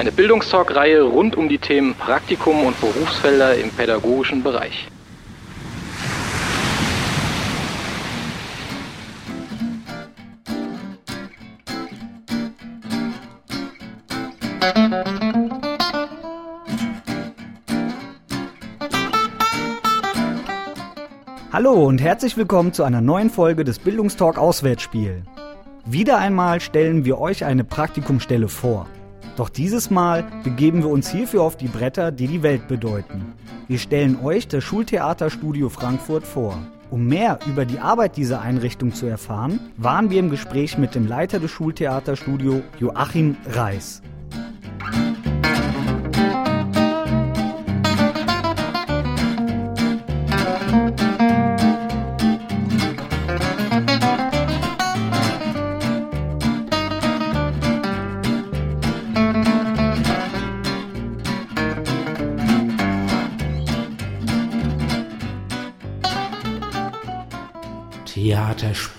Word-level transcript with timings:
Eine 0.00 0.12
Bildungstalk-Reihe 0.12 1.02
rund 1.02 1.36
um 1.36 1.50
die 1.50 1.58
Themen 1.58 1.94
Praktikum 1.94 2.64
und 2.64 2.80
Berufsfelder 2.80 3.56
im 3.56 3.68
pädagogischen 3.68 4.42
Bereich. 4.42 4.88
Hallo 21.52 21.72
und 21.74 22.00
herzlich 22.00 22.38
willkommen 22.38 22.72
zu 22.72 22.84
einer 22.84 23.02
neuen 23.02 23.28
Folge 23.28 23.64
des 23.64 23.78
Bildungstalk 23.78 24.38
Auswärtsspiel. 24.38 25.24
Wieder 25.84 26.16
einmal 26.16 26.62
stellen 26.62 27.04
wir 27.04 27.18
euch 27.18 27.44
eine 27.44 27.64
Praktikumstelle 27.64 28.48
vor. 28.48 28.86
Doch 29.40 29.48
dieses 29.48 29.88
Mal 29.88 30.26
begeben 30.44 30.82
wir 30.82 30.90
uns 30.90 31.10
hierfür 31.10 31.40
auf 31.40 31.56
die 31.56 31.68
Bretter, 31.68 32.12
die 32.12 32.26
die 32.26 32.42
Welt 32.42 32.68
bedeuten. 32.68 33.32
Wir 33.68 33.78
stellen 33.78 34.22
euch 34.22 34.48
das 34.48 34.62
Schultheaterstudio 34.62 35.70
Frankfurt 35.70 36.26
vor. 36.26 36.58
Um 36.90 37.06
mehr 37.06 37.38
über 37.46 37.64
die 37.64 37.78
Arbeit 37.78 38.18
dieser 38.18 38.42
Einrichtung 38.42 38.92
zu 38.92 39.06
erfahren, 39.06 39.58
waren 39.78 40.10
wir 40.10 40.20
im 40.20 40.28
Gespräch 40.28 40.76
mit 40.76 40.94
dem 40.94 41.08
Leiter 41.08 41.40
des 41.40 41.52
Schultheaterstudio 41.52 42.60
Joachim 42.78 43.38
Reis. 43.46 44.02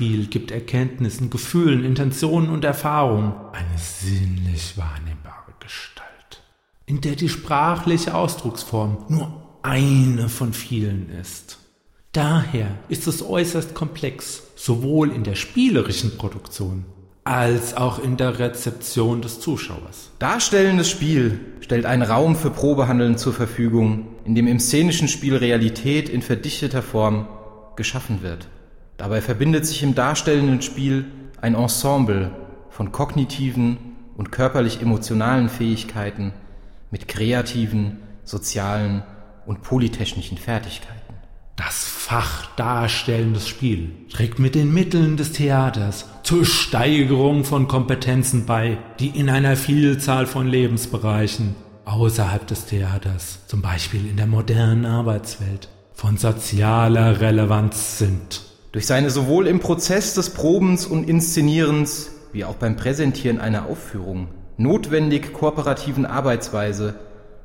Theaterspiel 0.02 0.26
gibt 0.28 0.50
Erkenntnissen, 0.52 1.30
Gefühlen, 1.30 1.86
Intentionen 1.86 2.50
und 2.50 2.66
Erfahrungen 2.66 3.34
eine 3.54 3.78
sinnlich 3.78 4.76
wahrnehmbare 4.76 5.54
Gestalt, 5.60 6.42
in 6.88 7.02
der 7.02 7.16
die 7.16 7.30
sprachliche 7.30 8.16
Ausdrucksform 8.16 9.06
nur 9.10 9.32
eine 9.62 10.28
von 10.28 10.54
vielen 10.54 11.10
ist. 11.22 11.60
Daher 12.14 12.68
ist 12.90 13.08
es 13.08 13.24
äußerst 13.24 13.76
komplex, 13.76 14.42
sowohl 14.56 15.12
in 15.12 15.24
der 15.24 15.36
spielerischen 15.36 16.18
Produktion 16.18 16.86
als 17.24 17.78
auch 17.78 18.00
in 18.00 18.18
der 18.18 18.40
Rezeption 18.40 19.22
des 19.22 19.40
Zuschauers. 19.40 20.10
Darstellendes 20.18 20.90
Spiel 20.90 21.40
stellt 21.60 21.86
einen 21.86 22.02
Raum 22.02 22.36
für 22.36 22.50
Probehandeln 22.50 23.20
zur 23.20 23.34
Verfügung, 23.34 24.08
in 24.26 24.34
dem 24.34 24.48
im 24.48 24.60
szenischen 24.60 25.08
Spiel 25.08 25.36
Realität 25.36 26.10
in 26.10 26.24
verdichteter 26.24 26.82
Form 26.82 27.28
geschaffen 27.76 28.24
wird. 28.24 28.48
Dabei 29.02 29.20
verbindet 29.20 29.66
sich 29.66 29.82
im 29.82 29.96
darstellenden 29.96 30.62
Spiel 30.62 31.06
ein 31.42 31.56
Ensemble 31.56 32.30
von 32.70 32.92
kognitiven 32.92 33.78
und 34.16 34.32
körperlich-emotionalen 34.32 35.50
Fähigkeiten 35.50 36.34
mit 36.92 37.08
kreativen, 37.08 37.98
sozialen 38.24 39.02
und 39.48 39.64
polytechnischen 39.64 40.38
Fertigkeiten. 40.38 41.16
Das 41.56 41.84
Fach 41.84 42.46
darstellendes 42.58 43.48
Spiel 43.48 43.92
trägt 44.12 44.38
mit 44.38 44.54
den 44.54 44.72
Mitteln 44.72 45.18
des 45.18 45.32
Theaters 45.32 46.06
zur 46.22 46.46
Steigerung 46.46 47.44
von 47.44 47.68
Kompetenzen 47.68 48.46
bei, 48.46 48.78
die 49.00 49.08
in 49.08 49.32
einer 49.32 49.56
Vielzahl 49.56 50.28
von 50.28 50.46
Lebensbereichen 50.46 51.56
außerhalb 51.86 52.46
des 52.46 52.68
Theaters, 52.68 53.40
zum 53.48 53.64
Beispiel 53.64 54.08
in 54.08 54.18
der 54.18 54.28
modernen 54.28 54.86
Arbeitswelt, 54.86 55.70
von 55.92 56.18
sozialer 56.18 57.20
Relevanz 57.20 57.98
sind. 57.98 58.51
Durch 58.72 58.86
seine 58.86 59.10
sowohl 59.10 59.48
im 59.48 59.60
Prozess 59.60 60.14
des 60.14 60.30
Probens 60.30 60.86
und 60.86 61.10
Inszenierens 61.10 62.12
wie 62.32 62.46
auch 62.46 62.56
beim 62.56 62.78
Präsentieren 62.78 63.40
einer 63.40 63.66
Aufführung 63.66 64.30
notwendig 64.56 65.34
kooperativen 65.34 66.06
Arbeitsweise 66.06 66.96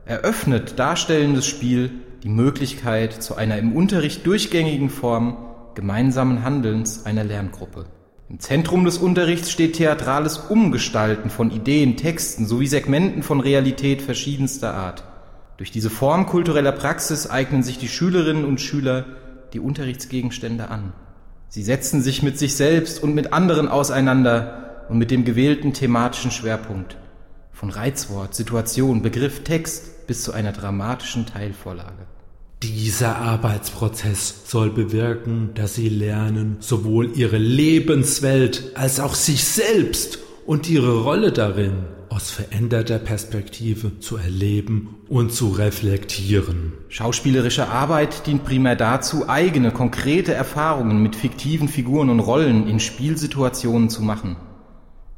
eröffnet 0.05 0.79
darstellendes 0.79 1.45
Spiel 1.45 1.91
die 2.23 2.29
Möglichkeit 2.29 3.13
zu 3.13 3.35
einer 3.35 3.59
im 3.59 3.75
Unterricht 3.75 4.25
durchgängigen 4.25 4.89
Form 4.89 5.37
gemeinsamen 5.75 6.45
Handelns 6.45 7.07
einer 7.07 7.25
Lerngruppe. 7.25 7.87
Im 8.29 8.39
Zentrum 8.39 8.85
des 8.85 8.99
Unterrichts 8.99 9.51
steht 9.51 9.77
theatrales 9.77 10.39
Umgestalten 10.39 11.29
von 11.29 11.51
Ideen, 11.51 11.97
Texten 11.97 12.47
sowie 12.47 12.69
Segmenten 12.69 13.25
von 13.25 13.41
Realität 13.41 14.01
verschiedenster 14.01 14.75
Art. 14.75 15.03
Durch 15.57 15.73
diese 15.73 15.91
Form 15.91 16.27
kultureller 16.27 16.73
Praxis 16.73 17.29
eignen 17.29 17.65
sich 17.65 17.79
die 17.79 17.89
Schülerinnen 17.89 18.45
und 18.45 18.61
Schüler 18.61 19.07
die 19.53 19.61
Unterrichtsgegenstände 19.61 20.69
an. 20.69 20.93
Sie 21.49 21.63
setzen 21.63 22.03
sich 22.03 22.23
mit 22.23 22.39
sich 22.39 22.55
selbst 22.55 23.03
und 23.03 23.15
mit 23.15 23.33
anderen 23.33 23.69
auseinander 23.69 24.87
und 24.89 24.99
mit 24.99 25.11
dem 25.11 25.25
gewählten 25.25 25.73
thematischen 25.73 26.31
Schwerpunkt. 26.31 26.97
Von 27.53 27.71
Reizwort, 27.71 28.35
Situation, 28.35 29.03
Begriff, 29.03 29.43
Text 29.43 30.07
bis 30.07 30.23
zu 30.23 30.33
einer 30.33 30.53
dramatischen 30.53 31.27
Teilvorlage. 31.27 32.07
Dieser 32.63 33.17
Arbeitsprozess 33.17 34.51
soll 34.51 34.71
bewirken, 34.71 35.51
dass 35.55 35.75
sie 35.75 35.89
lernen, 35.89 36.57
sowohl 36.61 37.13
ihre 37.17 37.39
Lebenswelt 37.39 38.73
als 38.75 39.01
auch 39.01 39.15
sich 39.15 39.45
selbst 39.45 40.19
und 40.47 40.69
ihre 40.69 41.03
Rolle 41.03 41.33
darin 41.33 41.85
aus 42.17 42.31
veränderter 42.31 42.99
Perspektive 42.99 44.01
zu 44.01 44.17
erleben 44.17 44.97
und 45.07 45.35
zu 45.35 45.51
reflektieren. 45.51 46.73
Schauspielerische 46.89 47.69
Arbeit 47.69 48.27
dient 48.27 48.43
primär 48.43 48.75
dazu, 48.75 49.29
eigene, 49.29 49.71
konkrete 49.71 50.33
Erfahrungen 50.33 51.03
mit 51.03 51.15
fiktiven 51.15 51.69
Figuren 51.69 52.09
und 52.09 52.21
Rollen 52.21 52.69
in 52.69 52.81
Spielsituationen 52.81 53.91
zu 53.91 54.01
machen. 54.01 54.37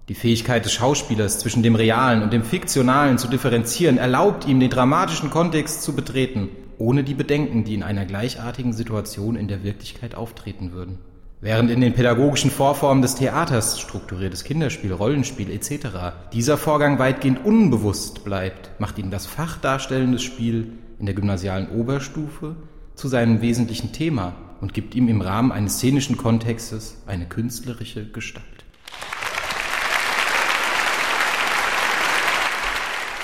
Die 0.09 0.17
Fähigkeit 0.17 0.65
des 0.65 0.73
Schauspielers 0.73 1.39
zwischen 1.39 1.63
dem 1.63 1.77
Realen 1.77 2.25
und 2.25 2.33
dem 2.33 2.43
Fiktionalen 2.43 3.17
zu 3.17 3.29
differenzieren 3.29 3.97
erlaubt 3.97 4.49
ihm, 4.49 4.59
den 4.59 4.71
dramatischen 4.71 5.31
Kontext 5.31 5.85
zu 5.85 5.95
betreten, 5.95 6.49
ohne 6.79 7.05
die 7.05 7.15
Bedenken, 7.15 7.63
die 7.63 7.75
in 7.75 7.85
einer 7.85 8.07
gleichartigen 8.07 8.73
Situation 8.73 9.37
in 9.37 9.47
der 9.47 9.63
Wirklichkeit 9.63 10.17
auftreten 10.17 10.73
würden. 10.73 10.99
Während 11.41 11.71
in 11.71 11.81
den 11.81 11.95
pädagogischen 11.95 12.51
Vorformen 12.51 13.01
des 13.01 13.15
Theaters, 13.15 13.79
strukturiertes 13.79 14.43
Kinderspiel, 14.43 14.93
Rollenspiel 14.93 15.53
etc., 15.53 15.87
dieser 16.33 16.59
Vorgang 16.59 16.99
weitgehend 16.99 17.45
unbewusst 17.45 18.25
bleibt, 18.25 18.73
macht 18.81 18.99
ihn 18.99 19.13
das 19.13 19.27
fachdarstellende 19.27 20.19
Spiel 20.19 20.73
in 20.99 21.07
der 21.07 21.15
gymnasialen 21.15 21.69
Oberstufe 21.69 22.57
zu 22.97 23.07
seinem 23.07 23.41
wesentlichen 23.41 23.93
Thema 23.93 24.35
und 24.61 24.75
gibt 24.75 24.97
ihm 24.97 25.09
im 25.09 25.21
Rahmen 25.21 25.53
eines 25.53 25.75
szenischen 25.75 26.17
Kontextes 26.17 27.05
eine 27.07 27.27
künstlerische 27.27 28.11
Gestalt. 28.11 28.58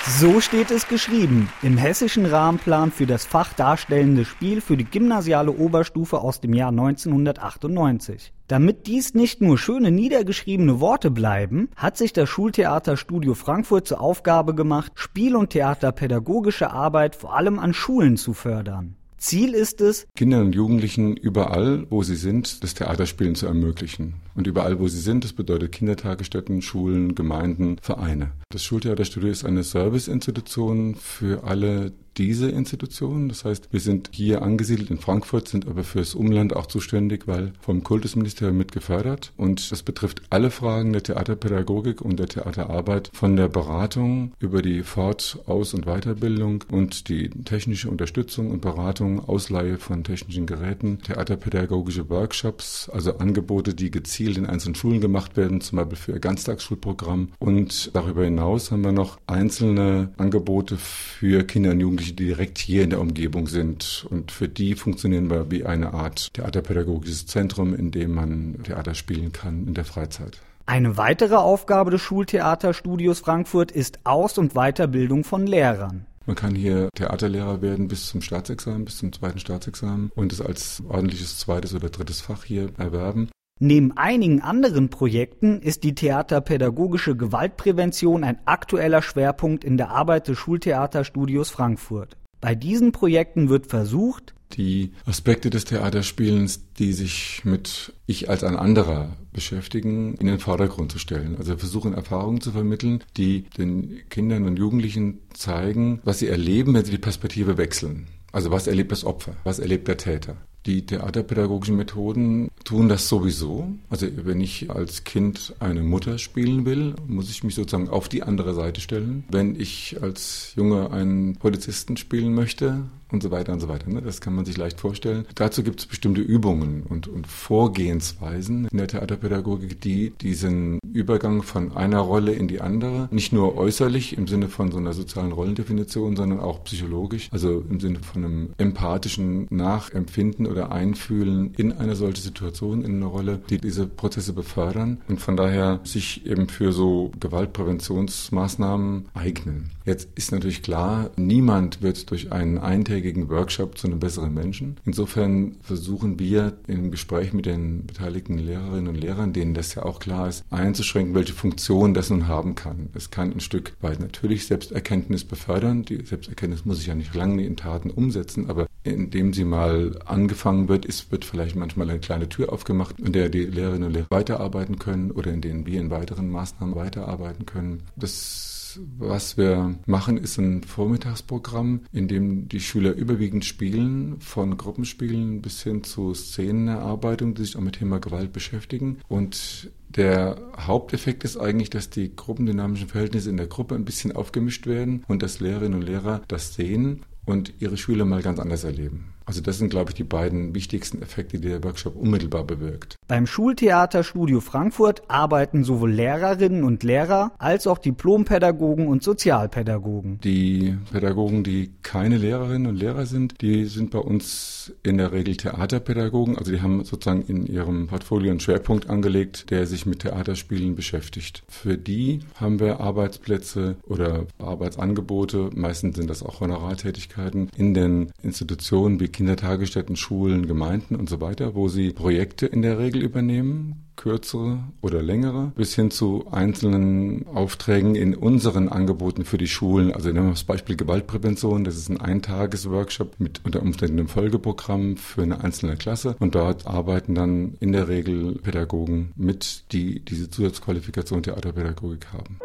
So 0.07 0.39
steht 0.39 0.69
es 0.69 0.87
geschrieben 0.87 1.49
im 1.63 1.77
hessischen 1.77 2.27
Rahmenplan 2.27 2.91
für 2.91 3.07
das 3.07 3.25
Fach 3.25 3.53
Darstellende 3.53 4.23
Spiel 4.23 4.61
für 4.61 4.77
die 4.77 4.85
gymnasiale 4.85 5.51
Oberstufe 5.51 6.19
aus 6.19 6.39
dem 6.39 6.53
Jahr 6.53 6.69
1998. 6.69 8.31
Damit 8.47 8.85
dies 8.85 9.15
nicht 9.15 9.41
nur 9.41 9.57
schöne 9.57 9.89
niedergeschriebene 9.89 10.79
Worte 10.79 11.09
bleiben, 11.09 11.69
hat 11.75 11.97
sich 11.97 12.13
das 12.13 12.29
Schultheaterstudio 12.29 13.33
Frankfurt 13.33 13.87
zur 13.87 13.99
Aufgabe 13.99 14.53
gemacht, 14.53 14.91
Spiel- 14.93 15.35
und 15.35 15.49
Theaterpädagogische 15.49 16.69
Arbeit 16.69 17.15
vor 17.15 17.35
allem 17.35 17.57
an 17.57 17.73
Schulen 17.73 18.15
zu 18.15 18.33
fördern. 18.33 18.95
Ziel 19.17 19.53
ist 19.53 19.81
es, 19.81 20.07
Kindern 20.15 20.47
und 20.47 20.55
Jugendlichen 20.55 21.15
überall, 21.15 21.85
wo 21.89 22.03
sie 22.03 22.15
sind, 22.15 22.63
das 22.63 22.73
Theaterspielen 22.73 23.35
zu 23.35 23.47
ermöglichen. 23.47 24.15
Und 24.35 24.47
überall, 24.47 24.79
wo 24.79 24.87
sie 24.87 24.99
sind, 24.99 25.23
das 25.23 25.33
bedeutet 25.33 25.71
Kindertagesstätten, 25.71 26.61
Schulen, 26.61 27.15
Gemeinden, 27.15 27.77
Vereine. 27.81 28.31
Das 28.49 28.63
Schultheaterstudio 28.63 29.29
ist 29.29 29.45
eine 29.45 29.63
Serviceinstitution 29.63 30.95
für 30.95 31.43
alle 31.43 31.93
diese 32.17 32.49
Institution. 32.49 33.29
Das 33.29 33.45
heißt, 33.45 33.69
wir 33.71 33.79
sind 33.79 34.09
hier 34.11 34.41
angesiedelt 34.41 34.89
in 34.89 34.97
Frankfurt, 34.97 35.47
sind 35.47 35.67
aber 35.67 35.83
fürs 35.83 36.15
Umland 36.15 36.55
auch 36.55 36.65
zuständig, 36.65 37.27
weil 37.27 37.53
vom 37.59 37.83
Kultusministerium 37.83 38.57
mit 38.57 38.71
gefördert. 38.71 39.33
Und 39.37 39.71
das 39.71 39.83
betrifft 39.83 40.21
alle 40.29 40.51
Fragen 40.51 40.93
der 40.93 41.03
Theaterpädagogik 41.03 42.01
und 42.01 42.19
der 42.19 42.27
Theaterarbeit 42.27 43.09
von 43.13 43.35
der 43.35 43.47
Beratung 43.47 44.33
über 44.39 44.61
die 44.61 44.83
Fort-, 44.83 45.39
Aus- 45.45 45.73
und 45.73 45.85
Weiterbildung 45.85 46.63
und 46.71 47.09
die 47.09 47.29
technische 47.29 47.89
Unterstützung 47.89 48.51
und 48.51 48.61
Beratung, 48.61 49.27
Ausleihe 49.27 49.77
von 49.77 50.03
technischen 50.03 50.45
Geräten, 50.45 50.99
theaterpädagogische 51.01 52.09
Workshops, 52.09 52.89
also 52.89 53.17
Angebote, 53.17 53.73
die 53.73 53.91
gezielt 53.91 54.37
in 54.37 54.45
einzelnen 54.45 54.75
Schulen 54.75 55.01
gemacht 55.01 55.37
werden, 55.37 55.61
zum 55.61 55.77
Beispiel 55.77 55.97
für 55.97 56.11
ihr 56.13 56.19
Ganztagsschulprogramm. 56.19 57.29
Und 57.39 57.91
darüber 57.93 58.23
hinaus 58.23 58.71
haben 58.71 58.83
wir 58.83 58.91
noch 58.91 59.19
einzelne 59.27 60.11
Angebote 60.17 60.77
für 60.77 61.43
Kinder 61.43 61.71
und 61.71 61.79
Jugendliche, 61.79 62.04
die 62.05 62.15
direkt 62.15 62.57
hier 62.57 62.83
in 62.83 62.91
der 62.91 63.01
Umgebung 63.01 63.47
sind. 63.47 64.05
Und 64.09 64.31
für 64.31 64.47
die 64.47 64.75
funktionieren 64.75 65.29
wir 65.29 65.51
wie 65.51 65.65
eine 65.65 65.93
Art 65.93 66.33
theaterpädagogisches 66.33 67.27
Zentrum, 67.27 67.73
in 67.73 67.91
dem 67.91 68.13
man 68.13 68.63
Theater 68.63 68.93
spielen 68.93 69.31
kann 69.31 69.67
in 69.67 69.73
der 69.73 69.85
Freizeit. 69.85 70.39
Eine 70.67 70.97
weitere 70.97 71.35
Aufgabe 71.35 71.91
des 71.91 72.01
Schultheaterstudios 72.01 73.19
Frankfurt 73.19 73.71
ist 73.71 73.99
Aus- 74.03 74.37
und 74.37 74.53
Weiterbildung 74.53 75.23
von 75.23 75.45
Lehrern. 75.45 76.05
Man 76.25 76.35
kann 76.35 76.55
hier 76.55 76.89
Theaterlehrer 76.95 77.61
werden 77.61 77.87
bis 77.87 78.07
zum 78.07 78.21
Staatsexamen, 78.21 78.85
bis 78.85 78.97
zum 78.97 79.13
zweiten 79.13 79.37
Staatsexamen 79.37 80.11
und 80.15 80.33
es 80.33 80.41
als 80.41 80.81
ordentliches 80.87 81.37
zweites 81.37 81.75
oder 81.75 81.89
drittes 81.89 82.21
Fach 82.21 82.43
hier 82.43 82.69
erwerben. 82.77 83.29
Neben 83.61 83.95
einigen 83.95 84.41
anderen 84.41 84.89
Projekten 84.89 85.61
ist 85.61 85.85
die 85.85 85.95
theaterpädagogische 85.95 87.15
Gewaltprävention 87.15 88.25
ein 88.25 88.37
aktueller 88.45 89.01
Schwerpunkt 89.01 89.63
in 89.63 89.77
der 89.77 89.91
Arbeit 89.91 90.27
des 90.27 90.37
Schultheaterstudios 90.37 91.51
Frankfurt. 91.51 92.17
Bei 92.41 92.53
diesen 92.53 92.91
Projekten 92.91 93.47
wird 93.47 93.67
versucht, 93.67 94.35
die 94.51 94.91
Aspekte 95.05 95.49
des 95.49 95.63
Theaterspielens, 95.63 96.73
die 96.73 96.91
sich 96.91 97.43
mit 97.45 97.93
Ich 98.05 98.29
als 98.29 98.43
ein 98.43 98.57
anderer 98.57 99.15
beschäftigen, 99.31 100.15
in 100.15 100.27
den 100.27 100.39
Vordergrund 100.39 100.91
zu 100.91 100.99
stellen. 100.99 101.37
Also 101.37 101.57
versuchen 101.57 101.93
Erfahrungen 101.93 102.41
zu 102.41 102.51
vermitteln, 102.51 103.03
die 103.15 103.45
den 103.57 104.01
Kindern 104.09 104.45
und 104.45 104.59
Jugendlichen 104.59 105.21
zeigen, 105.33 106.01
was 106.03 106.19
sie 106.19 106.27
erleben, 106.27 106.73
wenn 106.73 106.85
sie 106.85 106.91
die 106.91 106.97
Perspektive 106.97 107.57
wechseln. 107.57 108.07
Also 108.33 108.51
was 108.51 108.67
erlebt 108.67 108.91
das 108.91 109.05
Opfer? 109.05 109.37
Was 109.45 109.59
erlebt 109.59 109.87
der 109.87 109.97
Täter? 109.97 110.35
Die 110.65 110.85
theaterpädagogischen 110.85 111.75
Methoden 111.75 112.49
tun 112.63 112.89
das 112.89 113.07
sowieso. 113.07 113.67
Also 113.89 114.07
wenn 114.15 114.41
ich 114.41 114.71
als 114.71 115.03
Kind 115.03 115.53
eine 115.59 115.83
Mutter 115.83 116.17
spielen 116.17 116.65
will, 116.65 116.95
muss 117.07 117.29
ich 117.29 117.43
mich 117.43 117.53
sozusagen 117.53 117.87
auf 117.87 118.09
die 118.09 118.23
andere 118.23 118.55
Seite 118.55 118.81
stellen. 118.81 119.25
Wenn 119.29 119.59
ich 119.59 119.97
als 120.01 120.53
Junge 120.55 120.91
einen 120.91 121.35
Polizisten 121.35 121.97
spielen 121.97 122.33
möchte 122.33 122.85
und 123.11 123.23
so 123.23 123.31
weiter 123.31 123.53
und 123.53 123.59
so 123.59 123.67
weiter. 123.67 123.89
Ne? 123.89 124.01
Das 124.01 124.21
kann 124.21 124.35
man 124.35 124.45
sich 124.45 124.57
leicht 124.57 124.79
vorstellen. 124.79 125.25
Dazu 125.35 125.63
gibt 125.63 125.79
es 125.79 125.85
bestimmte 125.85 126.21
Übungen 126.21 126.83
und, 126.83 127.07
und 127.07 127.27
Vorgehensweisen 127.27 128.67
in 128.71 128.77
der 128.77 128.87
Theaterpädagogik, 128.87 129.79
die 129.81 130.11
diesen 130.21 130.79
Übergang 130.91 131.43
von 131.43 131.75
einer 131.75 131.99
Rolle 131.99 132.33
in 132.33 132.47
die 132.47 132.61
andere, 132.61 133.07
nicht 133.11 133.33
nur 133.33 133.55
äußerlich 133.57 134.17
im 134.17 134.27
Sinne 134.27 134.47
von 134.49 134.71
so 134.71 134.77
einer 134.77 134.93
sozialen 134.93 135.31
Rollendefinition, 135.31 136.15
sondern 136.15 136.39
auch 136.39 136.63
psychologisch, 136.63 137.29
also 137.31 137.63
im 137.69 137.79
Sinne 137.79 137.99
von 137.99 138.25
einem 138.25 138.49
empathischen 138.57 139.47
Nachempfinden 139.49 140.47
oder 140.47 140.71
Einfühlen 140.71 141.53
in 141.57 141.73
eine 141.73 141.95
solche 141.95 142.21
Situation, 142.21 142.83
in 142.83 142.95
eine 142.95 143.05
Rolle, 143.05 143.41
die 143.49 143.57
diese 143.57 143.87
Prozesse 143.87 144.33
befördern 144.33 144.99
und 145.07 145.21
von 145.21 145.37
daher 145.37 145.79
sich 145.83 146.25
eben 146.25 146.47
für 146.47 146.71
so 146.71 147.11
Gewaltpräventionsmaßnahmen 147.19 149.05
eignen. 149.13 149.71
Jetzt 149.85 150.09
ist 150.15 150.31
natürlich 150.31 150.63
klar, 150.63 151.11
niemand 151.15 151.81
wird 151.81 152.09
durch 152.09 152.31
einen 152.31 152.57
eintägigen 152.57 153.04
Workshop 153.29 153.77
zu 153.77 153.87
einem 153.87 153.99
besseren 153.99 154.33
Menschen. 154.33 154.77
Insofern 154.85 155.57
versuchen 155.61 156.19
wir 156.19 156.57
im 156.67 156.91
Gespräch 156.91 157.33
mit 157.33 157.45
den 157.45 157.85
beteiligten 157.85 158.37
Lehrerinnen 158.37 158.87
und 158.87 158.95
Lehrern, 158.95 159.33
denen 159.33 159.53
das 159.53 159.75
ja 159.75 159.83
auch 159.83 159.99
klar 159.99 160.27
ist, 160.27 160.43
einzuschränken, 160.49 161.15
welche 161.15 161.33
Funktion 161.33 161.93
das 161.93 162.09
nun 162.09 162.27
haben 162.27 162.55
kann. 162.55 162.89
Es 162.93 163.11
kann 163.11 163.31
ein 163.31 163.39
Stück 163.39 163.73
weit 163.81 163.99
natürlich 163.99 164.47
Selbsterkenntnis 164.47 165.23
befördern. 165.23 165.83
Die 165.83 166.03
Selbsterkenntnis 166.03 166.65
muss 166.65 166.77
sich 166.77 166.87
ja 166.87 166.95
nicht 166.95 167.13
lange 167.13 167.45
in 167.45 167.55
Taten 167.55 167.91
umsetzen, 167.91 168.49
aber 168.49 168.67
indem 168.83 169.33
sie 169.33 169.45
mal 169.45 169.99
angefangen 170.05 170.67
wird, 170.67 170.85
ist, 170.85 171.11
wird 171.11 171.25
vielleicht 171.25 171.55
manchmal 171.55 171.89
eine 171.89 171.99
kleine 171.99 172.29
Tür 172.29 172.53
aufgemacht, 172.53 172.99
in 172.99 173.13
der 173.13 173.29
die 173.29 173.45
Lehrerinnen 173.45 173.87
und 173.87 173.93
Lehrer 173.93 174.07
weiterarbeiten 174.09 174.79
können 174.79 175.11
oder 175.11 175.31
in 175.31 175.41
denen 175.41 175.65
wir 175.65 175.79
in 175.79 175.89
weiteren 175.89 176.29
Maßnahmen 176.29 176.75
weiterarbeiten 176.75 177.45
können. 177.45 177.83
Das 177.95 178.54
was 178.97 179.37
wir 179.37 179.75
machen, 179.85 180.17
ist 180.17 180.37
ein 180.37 180.63
Vormittagsprogramm, 180.63 181.81
in 181.91 182.07
dem 182.07 182.49
die 182.49 182.59
Schüler 182.59 182.93
überwiegend 182.93 183.45
spielen, 183.45 184.19
von 184.19 184.57
Gruppenspielen 184.57 185.41
bis 185.41 185.63
hin 185.63 185.83
zu 185.83 186.13
Szenenerarbeitung, 186.13 187.35
die 187.35 187.43
sich 187.43 187.55
auch 187.55 187.61
mit 187.61 187.75
Thema 187.75 187.99
Gewalt 187.99 188.33
beschäftigen. 188.33 188.99
Und 189.07 189.71
der 189.89 190.37
Haupteffekt 190.57 191.23
ist 191.23 191.37
eigentlich, 191.37 191.69
dass 191.69 191.89
die 191.89 192.15
gruppendynamischen 192.15 192.89
Verhältnisse 192.89 193.29
in 193.29 193.37
der 193.37 193.47
Gruppe 193.47 193.75
ein 193.75 193.85
bisschen 193.85 194.11
aufgemischt 194.11 194.67
werden 194.67 195.03
und 195.07 195.23
dass 195.23 195.39
Lehrerinnen 195.39 195.79
und 195.79 195.85
Lehrer 195.85 196.21
das 196.27 196.53
sehen 196.53 197.01
und 197.25 197.53
ihre 197.59 197.77
Schüler 197.77 198.05
mal 198.05 198.21
ganz 198.21 198.39
anders 198.39 198.63
erleben. 198.63 199.14
Also 199.25 199.41
das 199.41 199.57
sind, 199.57 199.69
glaube 199.69 199.91
ich, 199.91 199.95
die 199.95 200.03
beiden 200.03 200.53
wichtigsten 200.53 201.01
Effekte, 201.01 201.39
die 201.39 201.49
der 201.49 201.63
Workshop 201.63 201.95
unmittelbar 201.95 202.43
bewirkt. 202.43 202.95
Beim 203.07 203.25
Schultheaterstudio 203.27 204.39
Frankfurt 204.39 205.03
arbeiten 205.07 205.63
sowohl 205.63 205.91
Lehrerinnen 205.91 206.63
und 206.63 206.83
Lehrer 206.83 207.31
als 207.37 207.67
auch 207.67 207.77
Diplompädagogen 207.77 208.87
und 208.87 209.03
Sozialpädagogen. 209.03 210.19
Die 210.23 210.77
Pädagogen, 210.91 211.43
die 211.43 211.71
keine 211.81 212.17
Lehrerinnen 212.17 212.67
und 212.67 212.75
Lehrer 212.75 213.05
sind, 213.05 213.41
die 213.41 213.65
sind 213.65 213.91
bei 213.91 213.99
uns 213.99 214.73
in 214.83 214.97
der 214.97 215.11
Regel 215.11 215.35
Theaterpädagogen. 215.37 216.37
Also 216.37 216.51
die 216.51 216.61
haben 216.61 216.83
sozusagen 216.83 217.23
in 217.23 217.45
ihrem 217.45 217.87
Portfolio 217.87 218.31
einen 218.31 218.39
Schwerpunkt 218.39 218.89
angelegt, 218.89 219.49
der 219.49 219.65
sich 219.65 219.85
mit 219.85 219.99
Theaterspielen 219.99 220.75
beschäftigt. 220.75 221.43
Für 221.47 221.77
die 221.77 222.19
haben 222.35 222.59
wir 222.59 222.79
Arbeitsplätze 222.79 223.75
oder 223.83 224.25
Arbeitsangebote, 224.39 225.49
meistens 225.55 225.95
sind 225.95 226.09
das 226.09 226.23
auch 226.23 226.41
Honorartätigkeiten, 226.41 227.49
in 227.55 227.73
den 227.73 228.11
Institutionen 228.21 228.99
wie 228.99 229.14
Kindertagesstätten, 229.15 229.95
Schulen, 229.95 230.45
Gemeinden 230.45 230.95
und 230.95 231.09
so 231.09 231.21
weiter, 231.21 231.55
wo 231.55 231.69
sie 231.69 231.93
Projekte 231.93 232.45
in 232.47 232.61
der 232.61 232.77
Regel 232.77 233.01
übernehmen, 233.01 233.85
kürzere 233.95 234.59
oder 234.81 235.01
längere, 235.01 235.53
bis 235.55 235.73
hin 235.73 235.89
zu 235.89 236.25
einzelnen 236.29 237.25
Aufträgen 237.27 237.95
in 237.95 238.13
unseren 238.13 238.67
Angeboten 238.67 239.23
für 239.23 239.37
die 239.37 239.47
Schulen. 239.47 239.93
Also 239.93 240.09
nehmen 240.09 240.27
wir 240.27 240.31
das 240.31 240.43
Beispiel 240.43 240.75
Gewaltprävention. 240.75 241.63
Das 241.63 241.77
ist 241.77 241.89
ein 241.89 242.01
Eintages-Workshop 242.01 243.15
mit 243.19 243.39
unter 243.45 243.61
Umständen 243.61 243.99
einem 243.99 244.09
Folgeprogramm 244.09 244.97
für 244.97 245.23
eine 245.23 245.41
einzelne 245.41 245.77
Klasse. 245.77 246.17
Und 246.19 246.35
dort 246.35 246.67
arbeiten 246.67 247.15
dann 247.15 247.55
in 247.61 247.71
der 247.71 247.87
Regel 247.87 248.33
Pädagogen 248.43 249.13
mit, 249.15 249.71
die 249.71 250.03
diese 250.03 250.29
Zusatzqualifikation 250.29 251.23
Theaterpädagogik 251.23 252.07
haben. 252.11 252.39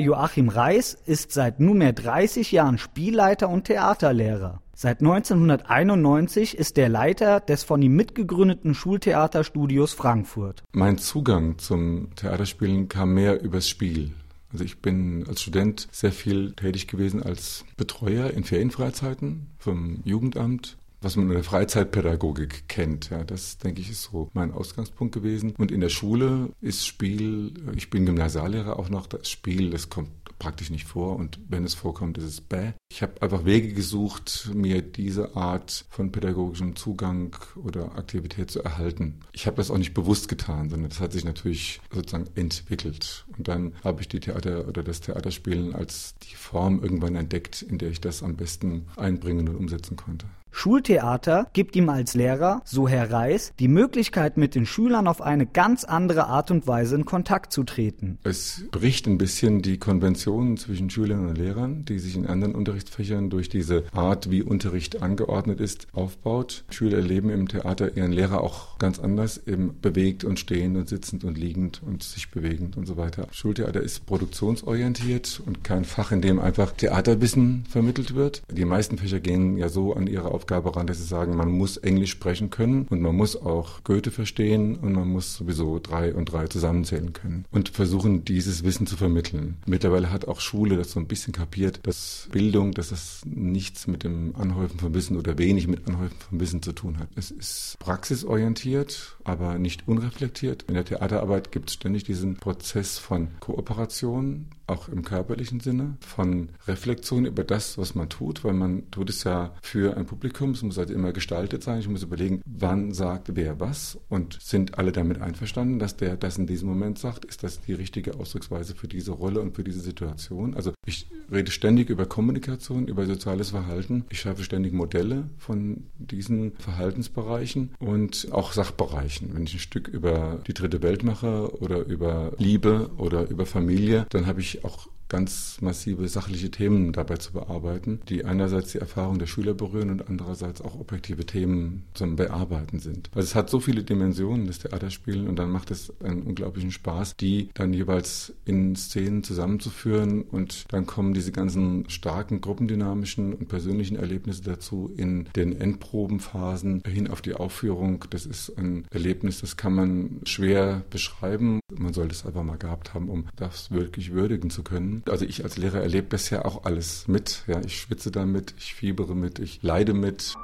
Joachim 0.00 0.48
Reis 0.48 0.94
ist 1.06 1.32
seit 1.32 1.60
nunmehr 1.60 1.92
30 1.92 2.50
Jahren 2.52 2.78
Spielleiter 2.78 3.48
und 3.48 3.64
Theaterlehrer. 3.64 4.60
Seit 4.74 5.00
1991 5.00 6.56
ist 6.56 6.78
er 6.78 6.88
Leiter 6.88 7.40
des 7.40 7.64
von 7.64 7.82
ihm 7.82 7.94
mitgegründeten 7.96 8.74
Schultheaterstudios 8.74 9.92
Frankfurt. 9.92 10.62
Mein 10.72 10.98
Zugang 10.98 11.58
zum 11.58 12.14
Theaterspielen 12.16 12.88
kam 12.88 13.12
mehr 13.12 13.42
übers 13.42 13.68
Spiel. 13.68 14.12
Also 14.52 14.64
ich 14.64 14.80
bin 14.80 15.24
als 15.28 15.42
Student 15.42 15.86
sehr 15.92 16.12
viel 16.12 16.52
tätig 16.54 16.88
gewesen 16.88 17.22
als 17.22 17.64
Betreuer 17.76 18.30
in 18.30 18.42
Ferienfreizeiten 18.42 19.46
vom 19.58 20.00
Jugendamt 20.04 20.76
was 21.00 21.16
man 21.16 21.28
in 21.28 21.34
der 21.34 21.44
Freizeitpädagogik 21.44 22.68
kennt. 22.68 23.10
Ja, 23.10 23.24
das 23.24 23.58
denke 23.58 23.80
ich 23.80 23.90
ist 23.90 24.04
so 24.04 24.30
mein 24.32 24.52
Ausgangspunkt 24.52 25.14
gewesen. 25.14 25.54
Und 25.56 25.72
in 25.72 25.80
der 25.80 25.88
Schule 25.88 26.50
ist 26.60 26.86
Spiel, 26.86 27.52
ich 27.76 27.90
bin 27.90 28.06
Gymnasiallehrer 28.06 28.78
auch 28.78 28.88
noch, 28.88 29.06
das 29.06 29.28
Spiel, 29.28 29.70
das 29.70 29.88
kommt 29.88 30.10
praktisch 30.40 30.70
nicht 30.70 30.86
vor 30.86 31.16
und 31.16 31.38
wenn 31.48 31.64
es 31.64 31.74
vorkommt, 31.74 32.18
ist 32.18 32.24
es 32.24 32.40
bäh. 32.40 32.72
Ich 32.90 33.02
habe 33.02 33.22
einfach 33.22 33.44
Wege 33.44 33.72
gesucht, 33.72 34.50
mir 34.52 34.82
diese 34.82 35.36
Art 35.36 35.84
von 35.90 36.10
pädagogischem 36.10 36.74
Zugang 36.74 37.36
oder 37.62 37.96
Aktivität 37.96 38.50
zu 38.50 38.64
erhalten. 38.64 39.20
Ich 39.32 39.46
habe 39.46 39.58
das 39.58 39.70
auch 39.70 39.78
nicht 39.78 39.94
bewusst 39.94 40.28
getan, 40.28 40.70
sondern 40.70 40.88
das 40.88 40.98
hat 40.98 41.12
sich 41.12 41.24
natürlich 41.24 41.80
sozusagen 41.92 42.28
entwickelt. 42.34 43.26
Und 43.36 43.46
dann 43.46 43.74
habe 43.84 44.00
ich 44.00 44.08
die 44.08 44.18
Theater 44.18 44.66
oder 44.66 44.82
das 44.82 45.02
Theaterspielen 45.02 45.74
als 45.74 46.14
die 46.18 46.34
Form 46.34 46.82
irgendwann 46.82 47.14
entdeckt, 47.14 47.62
in 47.62 47.78
der 47.78 47.90
ich 47.90 48.00
das 48.00 48.22
am 48.22 48.36
besten 48.36 48.86
einbringen 48.96 49.48
und 49.48 49.56
umsetzen 49.56 49.96
konnte. 49.96 50.26
Schultheater 50.52 51.48
gibt 51.52 51.76
ihm 51.76 51.88
als 51.88 52.14
Lehrer, 52.14 52.62
so 52.64 52.88
Herr 52.88 53.10
Reis, 53.10 53.52
die 53.58 53.68
Möglichkeit, 53.68 54.36
mit 54.36 54.54
den 54.54 54.66
Schülern 54.66 55.06
auf 55.06 55.22
eine 55.22 55.46
ganz 55.46 55.84
andere 55.84 56.26
Art 56.26 56.50
und 56.50 56.66
Weise 56.66 56.96
in 56.96 57.04
Kontakt 57.04 57.52
zu 57.52 57.64
treten. 57.64 58.18
Es 58.24 58.64
bricht 58.70 59.06
ein 59.06 59.18
bisschen 59.18 59.62
die 59.62 59.78
Konventionen 59.78 60.56
zwischen 60.56 60.90
Schülern 60.90 61.28
und 61.28 61.38
Lehrern, 61.38 61.84
die 61.84 61.98
sich 61.98 62.16
in 62.16 62.26
anderen 62.26 62.54
Unterrichtsfächern 62.54 63.30
durch 63.30 63.48
diese 63.48 63.84
Art, 63.92 64.30
wie 64.30 64.42
Unterricht 64.42 65.02
angeordnet 65.02 65.60
ist, 65.60 65.86
aufbaut. 65.92 66.64
Schüler 66.70 66.98
erleben 66.98 67.30
im 67.30 67.48
Theater 67.48 67.96
ihren 67.96 68.12
Lehrer 68.12 68.42
auch 68.42 68.78
ganz 68.78 68.98
anders, 68.98 69.40
eben 69.46 69.76
bewegt 69.80 70.24
und 70.24 70.38
stehend 70.38 70.76
und 70.76 70.88
sitzend 70.88 71.24
und 71.24 71.38
liegend 71.38 71.82
und 71.86 72.02
sich 72.02 72.30
bewegend 72.30 72.76
und 72.76 72.86
so 72.86 72.96
weiter. 72.96 73.26
Schultheater 73.30 73.80
ist 73.80 74.06
produktionsorientiert 74.06 75.42
und 75.46 75.64
kein 75.64 75.84
Fach, 75.84 76.12
in 76.12 76.20
dem 76.20 76.38
einfach 76.38 76.72
Theaterwissen 76.72 77.64
vermittelt 77.68 78.14
wird. 78.14 78.42
Die 78.50 78.64
meisten 78.64 78.98
Fächer 78.98 79.20
gehen 79.20 79.56
ja 79.56 79.68
so 79.68 79.94
an 79.94 80.06
ihre 80.06 80.32
Aufgabe 80.40 80.74
ran, 80.74 80.86
dass 80.86 80.96
sie 80.96 81.04
sagen, 81.04 81.36
man 81.36 81.50
muss 81.50 81.76
Englisch 81.76 82.12
sprechen 82.12 82.48
können 82.48 82.86
und 82.88 83.02
man 83.02 83.14
muss 83.14 83.36
auch 83.36 83.84
Goethe 83.84 84.10
verstehen 84.10 84.76
und 84.76 84.94
man 84.94 85.06
muss 85.06 85.34
sowieso 85.34 85.78
drei 85.78 86.14
und 86.14 86.32
drei 86.32 86.46
zusammenzählen 86.46 87.12
können 87.12 87.44
und 87.50 87.68
versuchen, 87.68 88.24
dieses 88.24 88.64
Wissen 88.64 88.86
zu 88.86 88.96
vermitteln. 88.96 89.58
Mittlerweile 89.66 90.10
hat 90.10 90.26
auch 90.26 90.40
Schule 90.40 90.78
das 90.78 90.92
so 90.92 91.00
ein 91.00 91.06
bisschen 91.06 91.34
kapiert, 91.34 91.80
dass 91.82 92.26
Bildung, 92.32 92.72
dass 92.72 92.88
das 92.88 93.20
nichts 93.26 93.86
mit 93.86 94.02
dem 94.02 94.34
Anhäufen 94.34 94.80
von 94.80 94.94
Wissen 94.94 95.18
oder 95.18 95.36
wenig 95.36 95.68
mit 95.68 95.86
Anhäufen 95.86 96.16
von 96.18 96.40
Wissen 96.40 96.62
zu 96.62 96.72
tun 96.72 96.98
hat. 96.98 97.08
Es 97.16 97.30
ist 97.30 97.76
praxisorientiert, 97.78 99.18
aber 99.24 99.58
nicht 99.58 99.86
unreflektiert. 99.86 100.64
In 100.68 100.74
der 100.74 100.86
Theaterarbeit 100.86 101.52
gibt 101.52 101.68
es 101.68 101.74
ständig 101.74 102.04
diesen 102.04 102.36
Prozess 102.36 102.96
von 102.96 103.28
Kooperation, 103.40 104.46
auch 104.70 104.88
im 104.88 105.04
körperlichen 105.04 105.60
Sinne, 105.60 105.96
von 106.00 106.50
Reflexion 106.66 107.26
über 107.26 107.44
das, 107.44 107.76
was 107.76 107.94
man 107.94 108.08
tut, 108.08 108.44
weil 108.44 108.54
man 108.54 108.90
tut 108.90 109.10
es 109.10 109.24
ja 109.24 109.52
für 109.60 109.96
ein 109.96 110.06
Publikum, 110.06 110.29
es 110.38 110.62
muss 110.62 110.78
halt 110.78 110.90
immer 110.90 111.12
gestaltet 111.12 111.62
sein, 111.62 111.80
ich 111.80 111.88
muss 111.88 112.02
überlegen, 112.02 112.42
wann 112.44 112.92
sagt 112.92 113.36
wer 113.36 113.60
was 113.60 113.98
und 114.08 114.38
sind 114.40 114.78
alle 114.78 114.92
damit 114.92 115.20
einverstanden, 115.20 115.78
dass 115.78 115.96
der 115.96 116.16
das 116.16 116.38
in 116.38 116.46
diesem 116.46 116.68
Moment 116.68 116.98
sagt, 116.98 117.24
ist 117.24 117.42
das 117.42 117.60
die 117.60 117.72
richtige 117.72 118.14
Ausdrucksweise 118.18 118.74
für 118.74 118.88
diese 118.88 119.12
Rolle 119.12 119.40
und 119.40 119.54
für 119.54 119.64
diese 119.64 119.80
Situation. 119.80 120.54
Also 120.54 120.72
ich 120.86 121.06
rede 121.30 121.50
ständig 121.50 121.90
über 121.90 122.06
Kommunikation, 122.06 122.88
über 122.88 123.06
soziales 123.06 123.50
Verhalten, 123.50 124.04
ich 124.10 124.20
schaffe 124.20 124.44
ständig 124.44 124.72
Modelle 124.72 125.30
von 125.38 125.84
diesen 125.98 126.52
Verhaltensbereichen 126.58 127.74
und 127.78 128.28
auch 128.32 128.52
Sachbereichen. 128.52 129.34
Wenn 129.34 129.44
ich 129.44 129.54
ein 129.54 129.60
Stück 129.60 129.88
über 129.88 130.40
die 130.46 130.54
dritte 130.54 130.82
Welt 130.82 131.02
mache 131.02 131.52
oder 131.60 131.84
über 131.86 132.32
Liebe 132.38 132.90
oder 132.96 133.28
über 133.28 133.46
Familie, 133.46 134.06
dann 134.10 134.26
habe 134.26 134.40
ich 134.40 134.64
auch 134.64 134.88
ganz 135.10 135.58
massive 135.60 136.08
sachliche 136.08 136.50
Themen 136.50 136.92
dabei 136.92 137.16
zu 137.18 137.32
bearbeiten, 137.32 138.00
die 138.08 138.24
einerseits 138.24 138.72
die 138.72 138.78
Erfahrung 138.78 139.18
der 139.18 139.26
Schüler 139.26 139.52
berühren 139.52 139.90
und 139.90 140.08
andererseits 140.08 140.62
auch 140.62 140.80
objektive 140.80 141.26
Themen 141.26 141.84
zum 141.92 142.16
Bearbeiten 142.16 142.78
sind. 142.78 143.10
Also 143.14 143.26
es 143.26 143.34
hat 143.34 143.50
so 143.50 143.60
viele 143.60 143.82
Dimensionen, 143.82 144.46
das 144.46 144.60
Theaterspielen, 144.60 145.28
und 145.28 145.38
dann 145.38 145.50
macht 145.50 145.70
es 145.70 145.92
einen 146.02 146.22
unglaublichen 146.22 146.70
Spaß, 146.70 147.16
die 147.16 147.50
dann 147.54 147.74
jeweils 147.74 148.32
in 148.46 148.76
Szenen 148.76 149.22
zusammenzuführen 149.22 150.22
und 150.22 150.64
dann 150.72 150.86
kommen 150.86 151.12
diese 151.12 151.32
ganzen 151.32 151.90
starken 151.90 152.40
gruppendynamischen 152.40 153.34
und 153.34 153.48
persönlichen 153.48 153.96
Erlebnisse 153.96 154.42
dazu 154.42 154.92
in 154.96 155.28
den 155.34 155.60
Endprobenphasen 155.60 156.82
hin 156.86 157.08
auf 157.08 157.20
die 157.20 157.34
Aufführung. 157.34 158.04
Das 158.10 158.26
ist 158.26 158.56
ein 158.56 158.86
Erlebnis, 158.90 159.40
das 159.40 159.56
kann 159.56 159.74
man 159.74 160.20
schwer 160.24 160.82
beschreiben. 160.90 161.60
Man 161.76 161.92
sollte 161.92 162.14
es 162.14 162.24
einfach 162.24 162.44
mal 162.44 162.58
gehabt 162.58 162.94
haben, 162.94 163.08
um 163.08 163.26
das 163.36 163.70
wirklich 163.72 164.12
würdigen 164.12 164.50
zu 164.50 164.62
können. 164.62 164.99
Also 165.08 165.24
ich 165.24 165.44
als 165.44 165.56
Lehrer 165.56 165.80
erlebe 165.80 166.08
ja 166.30 166.44
auch 166.44 166.64
alles 166.64 167.08
mit. 167.08 167.44
Ja, 167.46 167.60
ich 167.60 167.80
schwitze 167.80 168.10
damit, 168.10 168.54
ich 168.58 168.74
fiebere 168.74 169.14
mit, 169.14 169.38
ich 169.38 169.62
leide 169.62 169.94
mit. 169.94 170.34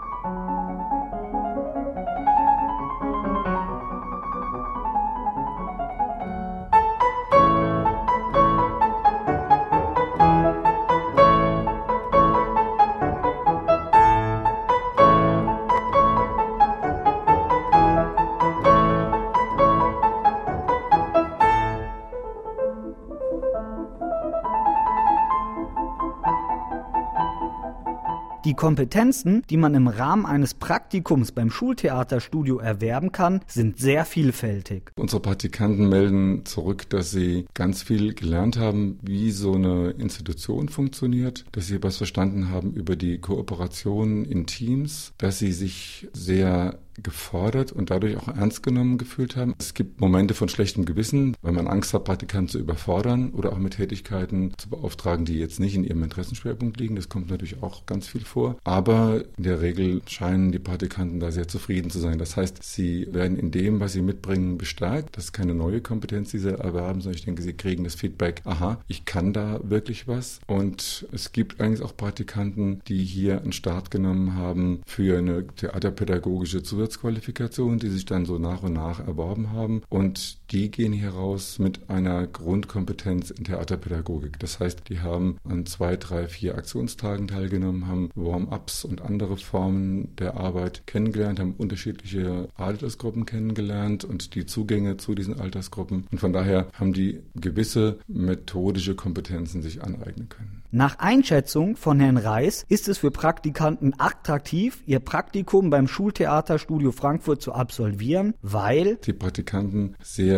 Die 28.47 28.55
Kompetenzen, 28.55 29.43
die 29.51 29.57
man 29.57 29.75
im 29.75 29.89
Rahmen 29.89 30.25
eines 30.25 30.55
Praktikums 30.55 31.33
beim 31.33 31.51
Schultheaterstudio 31.51 32.59
erwerben 32.59 33.11
kann, 33.11 33.41
sind 33.49 33.81
sehr 33.81 34.05
vielfältig. 34.05 34.93
Unsere 34.95 35.21
Praktikanten 35.21 35.89
melden 35.89 36.45
zurück, 36.45 36.89
dass 36.89 37.11
sie 37.11 37.47
ganz 37.55 37.83
viel 37.83 38.15
gelernt 38.15 38.57
haben, 38.57 39.01
wie 39.03 39.33
so 39.33 39.55
eine 39.55 39.91
Institution 39.91 40.69
funktioniert, 40.69 41.45
dass 41.51 41.67
sie 41.67 41.83
was 41.83 41.97
verstanden 41.97 42.49
haben 42.49 42.73
über 42.73 42.95
die 42.95 43.19
Kooperation 43.19 44.25
in 44.25 44.47
Teams, 44.47 45.13
dass 45.19 45.41
sie 45.41 45.51
sich 45.51 46.07
sehr 46.13 46.79
gefordert 47.03 47.73
und 47.73 47.91
dadurch 47.91 48.17
auch 48.17 48.29
ernst 48.29 48.63
genommen 48.63 48.99
gefühlt 48.99 49.37
haben. 49.37 49.55
Es 49.59 49.75
gibt 49.75 50.01
Momente 50.01 50.35
von 50.35 50.49
schlechtem 50.49 50.85
Gewissen, 50.85 51.37
weil 51.43 51.53
man 51.53 51.69
Angst 51.69 51.95
hat, 51.95 52.05
Praktikanten 52.05 52.49
zu 52.49 52.59
überfordern 52.59 53.31
oder 53.31 53.53
auch 53.53 53.59
mit 53.59 53.75
Tätigkeiten 53.75 54.53
zu 54.57 54.69
beauftragen, 54.69 55.25
die 55.25 55.39
jetzt 55.39 55.61
nicht 55.61 55.75
in 55.75 55.85
ihrem 55.85 56.03
Interessenschwerpunkt 56.03 56.79
liegen. 56.81 56.97
Das 56.97 57.09
kommt 57.09 57.31
natürlich 57.31 57.63
auch 57.63 57.87
ganz 57.87 58.09
viel 58.09 58.25
vor. 58.25 58.57
Aber 58.65 59.25
in 59.37 59.45
der 59.45 59.61
Regel 59.61 60.03
scheinen 60.07 60.53
die 60.53 60.59
Praktikanten 60.59 61.21
da 61.21 61.31
sehr 61.31 61.49
zufrieden 61.49 61.91
zu 61.91 61.99
sein. 61.99 62.19
Das 62.19 62.37
heißt, 62.37 62.63
sie 62.63 63.13
werden 63.13 63.37
in 63.37 63.51
dem, 63.51 63.81
was 63.81 63.93
sie 63.93 64.03
mitbringen, 64.03 64.59
bestärkt. 64.59 65.17
Das 65.17 65.27
ist 65.27 65.33
keine 65.33 65.55
neue 65.55 65.81
Kompetenz, 65.81 66.31
die 66.31 66.39
sie 66.39 66.59
erwerben, 66.59 67.01
sondern 67.01 67.19
ich 67.19 67.25
denke, 67.25 67.43
sie 67.43 67.55
kriegen 67.55 67.85
das 67.85 67.95
Feedback, 67.95 68.43
aha, 68.45 68.81
ich 68.89 69.05
kann 69.05 69.33
da 69.33 69.61
wirklich 69.63 70.09
was. 70.09 70.41
Und 70.47 71.07
es 71.13 71.33
gibt 71.33 71.61
eigentlich 71.61 71.83
auch 71.83 71.97
Praktikanten, 71.97 72.81
die 72.89 73.05
hier 73.05 73.41
einen 73.43 73.53
Start 73.53 73.91
genommen 73.91 74.35
haben 74.35 74.81
für 74.87 75.19
eine 75.19 75.47
theaterpädagogische 75.47 76.63
Zusatz 76.63 76.86
Zusatzqualifikationen, 76.87 77.79
die 77.79 77.89
sich 77.89 78.05
dann 78.05 78.25
so 78.25 78.39
nach 78.39 78.63
und 78.63 78.75
nach 78.75 79.01
erworben 79.01 79.53
haben. 79.53 79.83
Und 79.89 80.39
die 80.51 80.71
gehen 80.71 80.93
hier 80.93 81.11
raus 81.11 81.59
mit 81.59 81.91
einer 81.91 82.27
Grundkompetenz 82.27 83.31
in 83.31 83.45
Theaterpädagogik. 83.45 84.39
Das 84.39 84.61
heißt, 84.61 84.89
die 84.89 85.01
haben 85.01 85.39
an 85.45 85.67
zwei, 85.67 85.97
drei, 85.97 86.29
vier 86.29 86.57
Aktionstagen 86.57 87.29
teilgenommen, 87.29 87.89
haben 87.89 88.11
Warm-ups 88.15 88.85
und 88.85 89.03
andere 89.03 89.37
Formen 89.37 90.15
der 90.17 90.37
Arbeit 90.37 90.87
kennengelernt, 90.87 91.41
haben 91.41 91.55
unterschiedliche 91.59 92.49
Altersgruppen 92.55 93.27
kennengelernt 93.27 94.05
und 94.05 94.35
die 94.35 94.47
Zugänge 94.47 94.97
zu 94.97 95.15
diesen 95.15 95.41
Altersgruppen. 95.41 96.07
Und 96.11 96.19
von 96.19 96.33
daher 96.33 96.69
haben 96.73 96.93
die 96.93 97.21
gewisse 97.35 97.99
methodische 98.07 98.95
Kompetenzen 98.95 99.63
sich 99.63 99.83
aneignen 99.83 100.29
können. 100.29 100.63
Nach 100.71 100.99
Einschätzung 100.99 101.77
von 101.77 102.01
Herrn 102.01 102.17
Reis 102.17 102.67
ist 102.69 102.89
es 102.89 102.99
für 102.99 103.11
Praktikanten 103.11 103.95
attraktiv, 103.99 104.83
ihr 104.87 105.01
Praktikum 105.01 105.71
beim 105.71 105.89
Schultheaterstudio 105.89 106.93
Frankfurt 106.93 107.41
zu 107.41 107.53
absolvieren, 107.53 108.35
weil 108.43 108.97
die 108.97 109.13
Praktikanten 109.13 109.97
sehr 110.03 110.36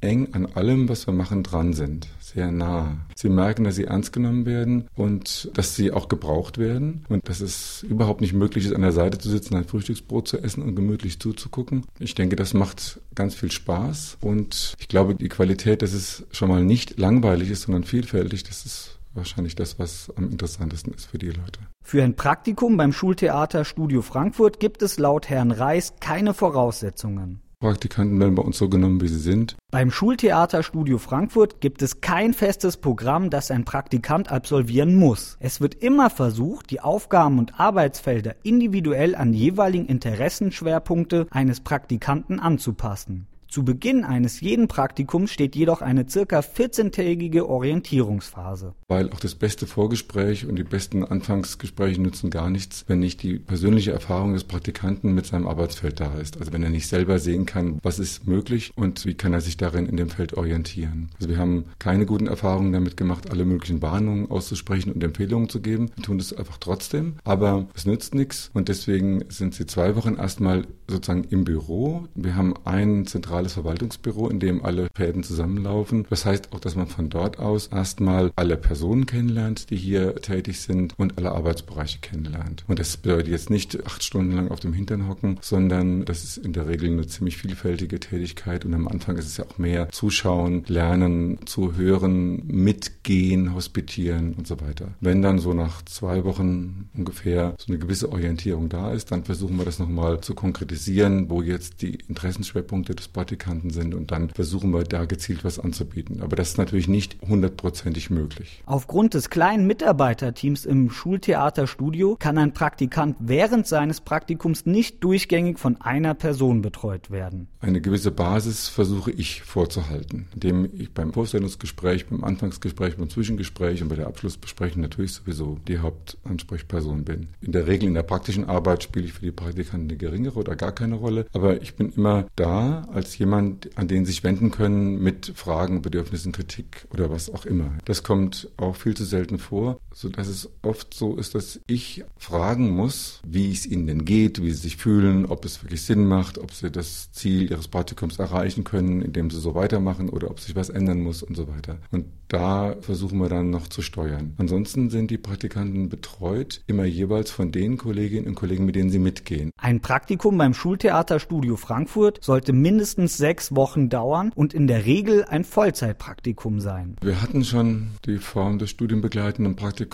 eng 0.00 0.28
an 0.32 0.46
allem, 0.46 0.88
was 0.88 1.06
wir 1.06 1.14
machen, 1.14 1.42
dran 1.42 1.72
sind, 1.72 2.08
sehr 2.20 2.52
nah. 2.52 2.98
Sie 3.16 3.28
merken, 3.28 3.64
dass 3.64 3.76
sie 3.76 3.84
ernst 3.84 4.12
genommen 4.12 4.46
werden 4.46 4.88
und 4.94 5.50
dass 5.54 5.74
sie 5.74 5.92
auch 5.92 6.08
gebraucht 6.08 6.58
werden 6.58 7.04
und 7.08 7.28
dass 7.28 7.40
es 7.40 7.82
überhaupt 7.82 8.20
nicht 8.20 8.32
möglich 8.32 8.64
ist, 8.64 8.74
an 8.74 8.82
der 8.82 8.92
Seite 8.92 9.18
zu 9.18 9.28
sitzen, 9.28 9.56
ein 9.56 9.64
Frühstücksbrot 9.64 10.28
zu 10.28 10.38
essen 10.38 10.62
und 10.62 10.76
gemütlich 10.76 11.18
zuzugucken. 11.18 11.84
Ich 11.98 12.14
denke, 12.14 12.36
das 12.36 12.54
macht 12.54 13.00
ganz 13.14 13.34
viel 13.34 13.50
Spaß 13.50 14.18
und 14.20 14.74
ich 14.78 14.88
glaube, 14.88 15.14
die 15.14 15.28
Qualität, 15.28 15.82
dass 15.82 15.92
es 15.92 16.26
schon 16.30 16.48
mal 16.48 16.64
nicht 16.64 16.98
langweilig 16.98 17.50
ist, 17.50 17.62
sondern 17.62 17.84
vielfältig, 17.84 18.44
das 18.44 18.64
ist 18.66 18.98
wahrscheinlich 19.14 19.56
das, 19.56 19.78
was 19.78 20.12
am 20.16 20.30
interessantesten 20.30 20.94
ist 20.94 21.06
für 21.06 21.18
die 21.18 21.30
Leute. 21.30 21.60
Für 21.82 22.02
ein 22.02 22.14
Praktikum 22.14 22.76
beim 22.76 22.92
Schultheater 22.92 23.64
Studio 23.64 24.02
Frankfurt 24.02 24.60
gibt 24.60 24.82
es 24.82 24.98
laut 24.98 25.28
Herrn 25.28 25.50
Reis 25.50 25.94
keine 26.00 26.34
Voraussetzungen. 26.34 27.40
Praktikanten 27.60 28.20
werden 28.20 28.36
bei 28.36 28.42
uns 28.42 28.56
so 28.56 28.68
genommen, 28.68 29.00
wie 29.00 29.08
sie 29.08 29.18
sind. 29.18 29.56
Beim 29.72 29.90
Schultheater 29.90 30.62
Studio 30.62 30.96
Frankfurt 30.98 31.60
gibt 31.60 31.82
es 31.82 32.00
kein 32.00 32.32
festes 32.32 32.76
Programm, 32.76 33.30
das 33.30 33.50
ein 33.50 33.64
Praktikant 33.64 34.30
absolvieren 34.30 34.94
muss. 34.94 35.36
Es 35.40 35.60
wird 35.60 35.74
immer 35.74 36.08
versucht, 36.08 36.70
die 36.70 36.80
Aufgaben 36.80 37.40
und 37.40 37.58
Arbeitsfelder 37.58 38.36
individuell 38.44 39.16
an 39.16 39.32
die 39.32 39.40
jeweiligen 39.40 39.86
Interessenschwerpunkte 39.86 41.26
eines 41.30 41.60
Praktikanten 41.60 42.38
anzupassen. 42.38 43.26
Zu 43.48 43.64
Beginn 43.64 44.04
eines 44.04 44.42
jeden 44.42 44.68
Praktikums 44.68 45.30
steht 45.30 45.56
jedoch 45.56 45.80
eine 45.80 46.06
circa 46.06 46.40
14-tägige 46.40 47.46
Orientierungsphase. 47.46 48.74
Weil 48.88 49.10
auch 49.10 49.20
das 49.20 49.36
beste 49.36 49.66
Vorgespräch 49.66 50.44
und 50.44 50.56
die 50.56 50.64
besten 50.64 51.02
Anfangsgespräche 51.02 51.98
nutzen 51.98 52.28
gar 52.28 52.50
nichts, 52.50 52.84
wenn 52.88 52.98
nicht 52.98 53.22
die 53.22 53.38
persönliche 53.38 53.92
Erfahrung 53.92 54.34
des 54.34 54.44
Praktikanten 54.44 55.14
mit 55.14 55.24
seinem 55.24 55.46
Arbeitsfeld 55.46 55.98
da 55.98 56.12
ist. 56.18 56.38
Also 56.38 56.52
wenn 56.52 56.62
er 56.62 56.68
nicht 56.68 56.88
selber 56.88 57.18
sehen 57.18 57.46
kann, 57.46 57.78
was 57.82 57.98
ist 57.98 58.26
möglich 58.26 58.70
und 58.76 59.06
wie 59.06 59.14
kann 59.14 59.32
er 59.32 59.40
sich 59.40 59.56
darin 59.56 59.86
in 59.86 59.96
dem 59.96 60.10
Feld 60.10 60.34
orientieren. 60.34 61.08
Also 61.14 61.30
wir 61.30 61.38
haben 61.38 61.64
keine 61.78 62.04
guten 62.04 62.26
Erfahrungen 62.26 62.74
damit 62.74 62.98
gemacht, 62.98 63.30
alle 63.30 63.46
möglichen 63.46 63.80
Warnungen 63.80 64.30
auszusprechen 64.30 64.92
und 64.92 65.02
Empfehlungen 65.02 65.48
zu 65.48 65.62
geben. 65.62 65.90
Wir 65.96 66.04
tun 66.04 66.18
das 66.18 66.34
einfach 66.34 66.58
trotzdem, 66.58 67.14
aber 67.24 67.66
es 67.74 67.86
nützt 67.86 68.14
nichts 68.14 68.50
und 68.52 68.68
deswegen 68.68 69.24
sind 69.30 69.54
sie 69.54 69.64
zwei 69.64 69.96
Wochen 69.96 70.16
erstmal 70.16 70.66
sozusagen 70.86 71.24
im 71.24 71.44
Büro. 71.44 72.08
Wir 72.14 72.36
haben 72.36 72.52
ein 72.64 73.06
zentrales 73.06 73.37
zentrales 73.38 73.52
Verwaltungsbüro, 73.52 74.28
in 74.28 74.40
dem 74.40 74.64
alle 74.64 74.88
Fäden 74.94 75.22
zusammenlaufen. 75.22 76.06
Das 76.10 76.24
heißt 76.24 76.52
auch, 76.52 76.60
dass 76.60 76.74
man 76.74 76.88
von 76.88 77.08
dort 77.08 77.38
aus 77.38 77.68
erstmal 77.68 78.32
alle 78.34 78.56
Personen 78.56 79.06
kennenlernt, 79.06 79.70
die 79.70 79.76
hier 79.76 80.16
tätig 80.16 80.60
sind 80.60 80.94
und 80.98 81.18
alle 81.18 81.32
Arbeitsbereiche 81.32 82.00
kennenlernt. 82.00 82.64
Und 82.66 82.78
das 82.80 82.96
bedeutet 82.96 83.28
jetzt 83.28 83.50
nicht 83.50 83.86
acht 83.86 84.02
Stunden 84.02 84.34
lang 84.34 84.50
auf 84.50 84.60
dem 84.60 84.72
Hintern 84.72 85.08
hocken, 85.08 85.38
sondern 85.40 86.04
das 86.04 86.24
ist 86.24 86.38
in 86.38 86.52
der 86.52 86.68
Regel 86.68 86.90
eine 86.90 87.06
ziemlich 87.06 87.36
vielfältige 87.36 88.00
Tätigkeit 88.00 88.64
und 88.64 88.74
am 88.74 88.88
Anfang 88.88 89.16
ist 89.16 89.26
es 89.26 89.36
ja 89.36 89.44
auch 89.44 89.58
mehr 89.58 89.88
zuschauen, 89.90 90.64
lernen, 90.66 91.38
zuhören, 91.46 92.42
mitgehen, 92.46 93.54
hospitieren 93.54 94.34
und 94.34 94.46
so 94.46 94.60
weiter. 94.60 94.88
Wenn 95.00 95.22
dann 95.22 95.38
so 95.38 95.54
nach 95.54 95.84
zwei 95.84 96.24
Wochen 96.24 96.88
ungefähr 96.96 97.54
so 97.58 97.72
eine 97.72 97.78
gewisse 97.78 98.10
Orientierung 98.10 98.68
da 98.68 98.92
ist, 98.92 99.12
dann 99.12 99.24
versuchen 99.24 99.58
wir 99.58 99.64
das 99.64 99.78
nochmal 99.78 100.20
zu 100.20 100.34
konkretisieren, 100.34 101.30
wo 101.30 101.42
jetzt 101.42 101.82
die 101.82 101.94
Interessenschwerpunkte 102.08 102.94
des 102.94 103.08
Praktikanten 103.28 103.68
sind 103.68 103.94
und 103.94 104.10
dann 104.10 104.30
versuchen 104.30 104.72
wir 104.72 104.84
da 104.84 105.04
gezielt 105.04 105.44
was 105.44 105.58
anzubieten. 105.58 106.22
Aber 106.22 106.34
das 106.34 106.50
ist 106.50 106.58
natürlich 106.58 106.88
nicht 106.88 107.18
hundertprozentig 107.20 108.08
möglich. 108.08 108.62
Aufgrund 108.64 109.12
des 109.12 109.28
kleinen 109.28 109.66
Mitarbeiterteams 109.66 110.64
im 110.64 110.90
Schultheaterstudio 110.90 112.16
kann 112.18 112.38
ein 112.38 112.54
Praktikant 112.54 113.16
während 113.18 113.66
seines 113.66 114.00
Praktikums 114.00 114.64
nicht 114.64 115.04
durchgängig 115.04 115.58
von 115.58 115.78
einer 115.78 116.14
Person 116.14 116.62
betreut 116.62 117.10
werden. 117.10 117.48
Eine 117.60 117.82
gewisse 117.82 118.10
Basis 118.10 118.68
versuche 118.68 119.10
ich 119.10 119.42
vorzuhalten, 119.42 120.28
indem 120.32 120.70
ich 120.72 120.94
beim 120.94 121.12
Vorstellungsgespräch, 121.12 122.06
beim 122.06 122.24
Anfangsgespräch, 122.24 122.96
beim 122.96 123.10
Zwischengespräch 123.10 123.82
und 123.82 123.88
bei 123.88 123.96
der 123.96 124.06
Abschlussbesprechung 124.06 124.80
natürlich 124.80 125.12
sowieso 125.12 125.58
die 125.68 125.80
Hauptansprechperson 125.80 127.04
bin. 127.04 127.28
In 127.42 127.52
der 127.52 127.66
Regel 127.66 127.88
in 127.88 127.94
der 127.94 128.04
praktischen 128.04 128.48
Arbeit 128.48 128.84
spiele 128.84 129.04
ich 129.04 129.12
für 129.12 129.26
die 129.26 129.32
Praktikanten 129.32 129.90
eine 129.90 129.98
geringere 129.98 130.38
oder 130.38 130.56
gar 130.56 130.72
keine 130.72 130.94
Rolle, 130.94 131.26
aber 131.34 131.60
ich 131.60 131.74
bin 131.74 131.92
immer 131.94 132.26
da 132.36 132.88
als 132.92 133.17
jemand, 133.18 133.76
an 133.76 133.88
den 133.88 134.04
sich 134.04 134.24
wenden 134.24 134.50
können 134.50 135.02
mit 135.02 135.32
Fragen, 135.34 135.82
Bedürfnissen, 135.82 136.32
Kritik 136.32 136.86
oder 136.92 137.10
was 137.10 137.30
auch 137.30 137.44
immer. 137.44 137.72
Das 137.84 138.02
kommt 138.02 138.50
auch 138.56 138.76
viel 138.76 138.96
zu 138.96 139.04
selten 139.04 139.38
vor, 139.38 139.80
so 139.98 140.08
dass 140.08 140.28
es 140.28 140.48
oft 140.62 140.94
so 140.94 141.16
ist, 141.16 141.34
dass 141.34 141.58
ich 141.66 142.04
fragen 142.16 142.70
muss, 142.70 143.20
wie 143.26 143.50
es 143.50 143.66
ihnen 143.66 143.88
denn 143.88 144.04
geht, 144.04 144.40
wie 144.40 144.52
sie 144.52 144.62
sich 144.62 144.76
fühlen, 144.76 145.26
ob 145.26 145.44
es 145.44 145.60
wirklich 145.64 145.82
Sinn 145.82 146.06
macht, 146.06 146.38
ob 146.38 146.52
sie 146.52 146.70
das 146.70 147.10
Ziel 147.10 147.50
ihres 147.50 147.66
Praktikums 147.66 148.16
erreichen 148.20 148.62
können, 148.62 149.02
indem 149.02 149.28
sie 149.28 149.40
so 149.40 149.56
weitermachen 149.56 150.08
oder 150.08 150.30
ob 150.30 150.38
sich 150.38 150.54
was 150.54 150.68
ändern 150.68 151.00
muss 151.00 151.24
und 151.24 151.36
so 151.36 151.48
weiter. 151.48 151.78
Und 151.90 152.04
da 152.28 152.76
versuchen 152.80 153.18
wir 153.18 153.28
dann 153.28 153.50
noch 153.50 153.66
zu 153.66 153.82
steuern. 153.82 154.34
Ansonsten 154.36 154.88
sind 154.90 155.10
die 155.10 155.18
Praktikanten 155.18 155.88
betreut, 155.88 156.62
immer 156.68 156.84
jeweils 156.84 157.32
von 157.32 157.50
den 157.50 157.76
Kolleginnen 157.76 158.28
und 158.28 158.34
Kollegen, 158.36 158.66
mit 158.66 158.76
denen 158.76 158.90
sie 158.90 159.00
mitgehen. 159.00 159.50
Ein 159.56 159.80
Praktikum 159.80 160.38
beim 160.38 160.54
Schultheaterstudio 160.54 161.56
Frankfurt 161.56 162.22
sollte 162.22 162.52
mindestens 162.52 163.16
sechs 163.16 163.52
Wochen 163.56 163.88
dauern 163.88 164.30
und 164.36 164.54
in 164.54 164.68
der 164.68 164.84
Regel 164.84 165.24
ein 165.24 165.42
Vollzeitpraktikum 165.42 166.60
sein. 166.60 166.96
Wir 167.00 167.20
hatten 167.20 167.44
schon 167.44 167.88
die 168.04 168.18
Form 168.18 168.60
des 168.60 168.70
studienbegleitenden 168.70 169.56
Praktikums, 169.56 169.87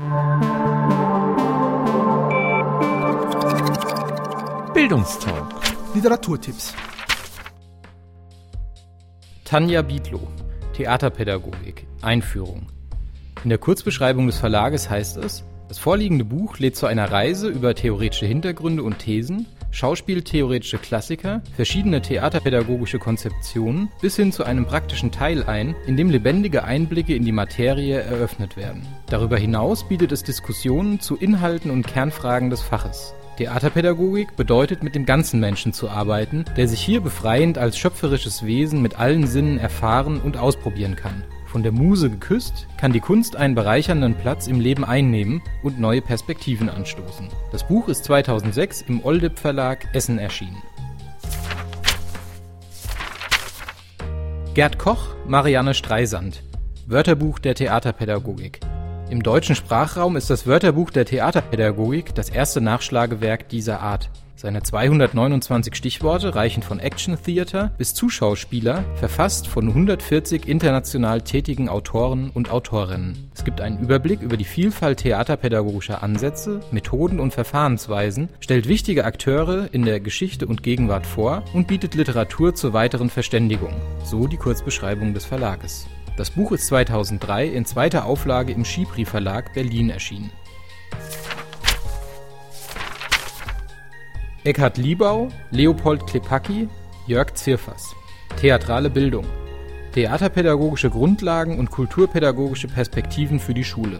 Bildungstalk. 4.73 5.47
Literaturtipps. 5.93 6.73
Tanja 9.53 9.83
Bietlow, 9.83 10.27
Theaterpädagogik, 10.75 11.85
Einführung. 12.01 12.65
In 13.43 13.49
der 13.49 13.59
Kurzbeschreibung 13.59 14.25
des 14.25 14.39
Verlages 14.39 14.89
heißt 14.89 15.17
es, 15.17 15.43
das 15.67 15.77
vorliegende 15.77 16.25
Buch 16.25 16.57
lädt 16.57 16.75
zu 16.75 16.87
einer 16.87 17.11
Reise 17.11 17.49
über 17.49 17.75
theoretische 17.75 18.25
Hintergründe 18.25 18.81
und 18.81 18.97
Thesen, 18.97 19.45
schauspieltheoretische 19.69 20.79
Klassiker, 20.79 21.43
verschiedene 21.55 22.01
theaterpädagogische 22.01 22.97
Konzeptionen 22.97 23.89
bis 24.01 24.15
hin 24.15 24.31
zu 24.31 24.43
einem 24.43 24.65
praktischen 24.65 25.11
Teil 25.11 25.43
ein, 25.43 25.75
in 25.85 25.97
dem 25.97 26.09
lebendige 26.09 26.63
Einblicke 26.63 27.13
in 27.13 27.23
die 27.23 27.31
Materie 27.31 27.99
eröffnet 27.99 28.57
werden. 28.57 28.87
Darüber 29.05 29.37
hinaus 29.37 29.87
bietet 29.87 30.11
es 30.11 30.23
Diskussionen 30.23 30.99
zu 30.99 31.15
Inhalten 31.15 31.69
und 31.69 31.85
Kernfragen 31.85 32.49
des 32.49 32.63
Faches. 32.63 33.13
Theaterpädagogik 33.37 34.35
bedeutet, 34.35 34.83
mit 34.83 34.93
dem 34.93 35.05
ganzen 35.05 35.39
Menschen 35.39 35.73
zu 35.73 35.89
arbeiten, 35.89 36.45
der 36.55 36.67
sich 36.67 36.81
hier 36.81 37.01
befreiend 37.01 37.57
als 37.57 37.77
schöpferisches 37.77 38.45
Wesen 38.45 38.81
mit 38.81 38.99
allen 38.99 39.25
Sinnen 39.25 39.57
erfahren 39.57 40.21
und 40.21 40.37
ausprobieren 40.37 40.95
kann. 40.95 41.23
Von 41.47 41.63
der 41.63 41.71
Muse 41.71 42.09
geküsst, 42.09 42.67
kann 42.77 42.93
die 42.93 42.99
Kunst 42.99 43.35
einen 43.35 43.55
bereichernden 43.55 44.15
Platz 44.15 44.47
im 44.47 44.59
Leben 44.59 44.83
einnehmen 44.83 45.41
und 45.63 45.79
neue 45.79 46.01
Perspektiven 46.01 46.69
anstoßen. 46.69 47.27
Das 47.51 47.67
Buch 47.67 47.87
ist 47.87 48.05
2006 48.05 48.83
im 48.87 49.03
Oldip 49.03 49.39
Verlag 49.39 49.87
Essen 49.93 50.19
erschienen. 50.19 50.61
Gerd 54.53 54.77
Koch, 54.77 55.15
Marianne 55.27 55.73
Streisand. 55.73 56.43
Wörterbuch 56.85 57.39
der 57.39 57.55
Theaterpädagogik. 57.55 58.59
Im 59.13 59.21
deutschen 59.21 59.53
Sprachraum 59.53 60.15
ist 60.15 60.31
das 60.31 60.47
Wörterbuch 60.47 60.89
der 60.89 61.05
Theaterpädagogik 61.05 62.15
das 62.15 62.31
erste 62.31 62.61
Nachschlagewerk 62.61 63.47
dieser 63.47 63.79
Art. 63.79 64.09
Seine 64.35 64.63
229 64.63 65.75
Stichworte 65.75 66.33
reichen 66.33 66.63
von 66.63 66.79
Action 66.79 67.15
Theater 67.23 67.71
bis 67.77 67.93
Zuschauspieler, 67.93 68.83
verfasst 68.95 69.47
von 69.47 69.67
140 69.67 70.47
international 70.47 71.21
tätigen 71.21 71.69
Autoren 71.69 72.31
und 72.31 72.49
Autorinnen. 72.49 73.29
Es 73.35 73.43
gibt 73.43 73.61
einen 73.61 73.77
Überblick 73.77 74.19
über 74.19 74.35
die 74.35 74.45
Vielfalt 74.45 75.01
theaterpädagogischer 75.01 76.01
Ansätze, 76.01 76.61
Methoden 76.71 77.19
und 77.19 77.35
Verfahrensweisen, 77.35 78.29
stellt 78.39 78.67
wichtige 78.67 79.05
Akteure 79.05 79.71
in 79.71 79.85
der 79.85 79.99
Geschichte 79.99 80.47
und 80.47 80.63
Gegenwart 80.63 81.05
vor 81.05 81.43
und 81.53 81.67
bietet 81.67 81.93
Literatur 81.93 82.55
zur 82.55 82.73
weiteren 82.73 83.11
Verständigung. 83.11 83.75
So 84.03 84.25
die 84.25 84.37
Kurzbeschreibung 84.37 85.13
des 85.13 85.23
Verlages. 85.23 85.85
Das 86.15 86.29
Buch 86.29 86.51
ist 86.51 86.67
2003 86.67 87.47
in 87.47 87.65
zweiter 87.65 88.05
Auflage 88.05 88.53
im 88.53 88.65
Schibri 88.65 89.03
Verlag 89.03 89.51
Berlin 89.53 89.89
erschienen. 89.89 90.29
Eckhard 94.43 94.77
Liebau, 94.77 95.29
Leopold 95.49 96.05
Klepacki, 96.05 96.69
Jörg 97.07 97.33
Zirfers. 97.33 97.95
Theatrale 98.39 98.91
Bildung. 98.91 99.25
Theaterpädagogische 99.93 100.91
Grundlagen 100.91 101.57
und 101.57 101.71
kulturpädagogische 101.71 102.67
Perspektiven 102.67 103.39
für 103.39 103.55
die 103.55 103.63
Schule. 103.63 103.99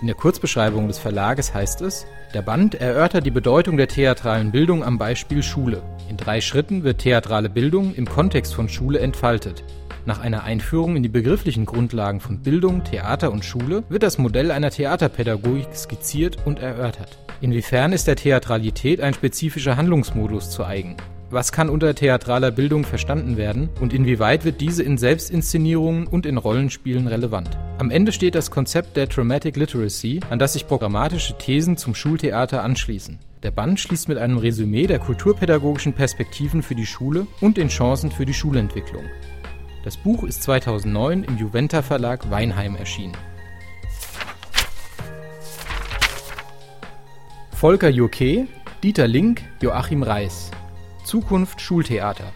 In 0.00 0.06
der 0.06 0.16
Kurzbeschreibung 0.16 0.88
des 0.88 0.98
Verlages 0.98 1.52
heißt 1.52 1.82
es, 1.82 2.06
der 2.32 2.42
Band 2.42 2.74
erörtert 2.74 3.26
die 3.26 3.30
Bedeutung 3.30 3.76
der 3.76 3.88
theatralen 3.88 4.50
Bildung 4.50 4.82
am 4.82 4.96
Beispiel 4.96 5.42
Schule. 5.42 5.82
In 6.08 6.16
drei 6.16 6.40
Schritten 6.40 6.84
wird 6.84 7.02
theatrale 7.02 7.50
Bildung 7.50 7.94
im 7.94 8.08
Kontext 8.08 8.54
von 8.54 8.70
Schule 8.70 8.98
entfaltet. 8.98 9.62
Nach 10.04 10.20
einer 10.20 10.42
Einführung 10.42 10.96
in 10.96 11.04
die 11.04 11.08
begrifflichen 11.08 11.64
Grundlagen 11.64 12.18
von 12.18 12.40
Bildung, 12.40 12.82
Theater 12.82 13.30
und 13.30 13.44
Schule 13.44 13.84
wird 13.88 14.02
das 14.02 14.18
Modell 14.18 14.50
einer 14.50 14.70
Theaterpädagogik 14.70 15.74
skizziert 15.74 16.38
und 16.44 16.58
erörtert. 16.58 17.18
Inwiefern 17.40 17.92
ist 17.92 18.08
der 18.08 18.16
Theatralität 18.16 19.00
ein 19.00 19.14
spezifischer 19.14 19.76
Handlungsmodus 19.76 20.50
zu 20.50 20.64
eigen? 20.64 20.96
Was 21.30 21.52
kann 21.52 21.70
unter 21.70 21.94
theatraler 21.94 22.50
Bildung 22.50 22.84
verstanden 22.84 23.36
werden 23.36 23.70
und 23.80 23.94
inwieweit 23.94 24.44
wird 24.44 24.60
diese 24.60 24.82
in 24.82 24.98
Selbstinszenierungen 24.98 26.06
und 26.06 26.26
in 26.26 26.36
Rollenspielen 26.36 27.06
relevant? 27.06 27.56
Am 27.78 27.90
Ende 27.90 28.12
steht 28.12 28.34
das 28.34 28.50
Konzept 28.50 28.96
der 28.96 29.06
Dramatic 29.06 29.56
Literacy, 29.56 30.20
an 30.30 30.38
das 30.38 30.52
sich 30.52 30.66
programmatische 30.66 31.38
Thesen 31.38 31.76
zum 31.76 31.94
Schultheater 31.94 32.62
anschließen. 32.62 33.18
Der 33.42 33.50
Band 33.50 33.80
schließt 33.80 34.08
mit 34.08 34.18
einem 34.18 34.36
Resümee 34.36 34.86
der 34.86 34.98
kulturpädagogischen 34.98 35.94
Perspektiven 35.94 36.62
für 36.62 36.74
die 36.74 36.86
Schule 36.86 37.26
und 37.40 37.56
den 37.56 37.68
Chancen 37.68 38.10
für 38.10 38.26
die 38.26 38.34
Schulentwicklung. 38.34 39.04
Das 39.84 39.96
Buch 39.96 40.22
ist 40.22 40.44
2009 40.44 41.24
im 41.24 41.38
Juventa 41.38 41.82
Verlag 41.82 42.30
Weinheim 42.30 42.76
erschienen. 42.76 43.16
Volker 47.50 47.88
Joke, 47.88 48.46
Dieter 48.82 49.08
Link, 49.08 49.42
Joachim 49.60 50.04
Reis. 50.04 50.52
Zukunft 51.04 51.60
Schultheater. 51.60 52.32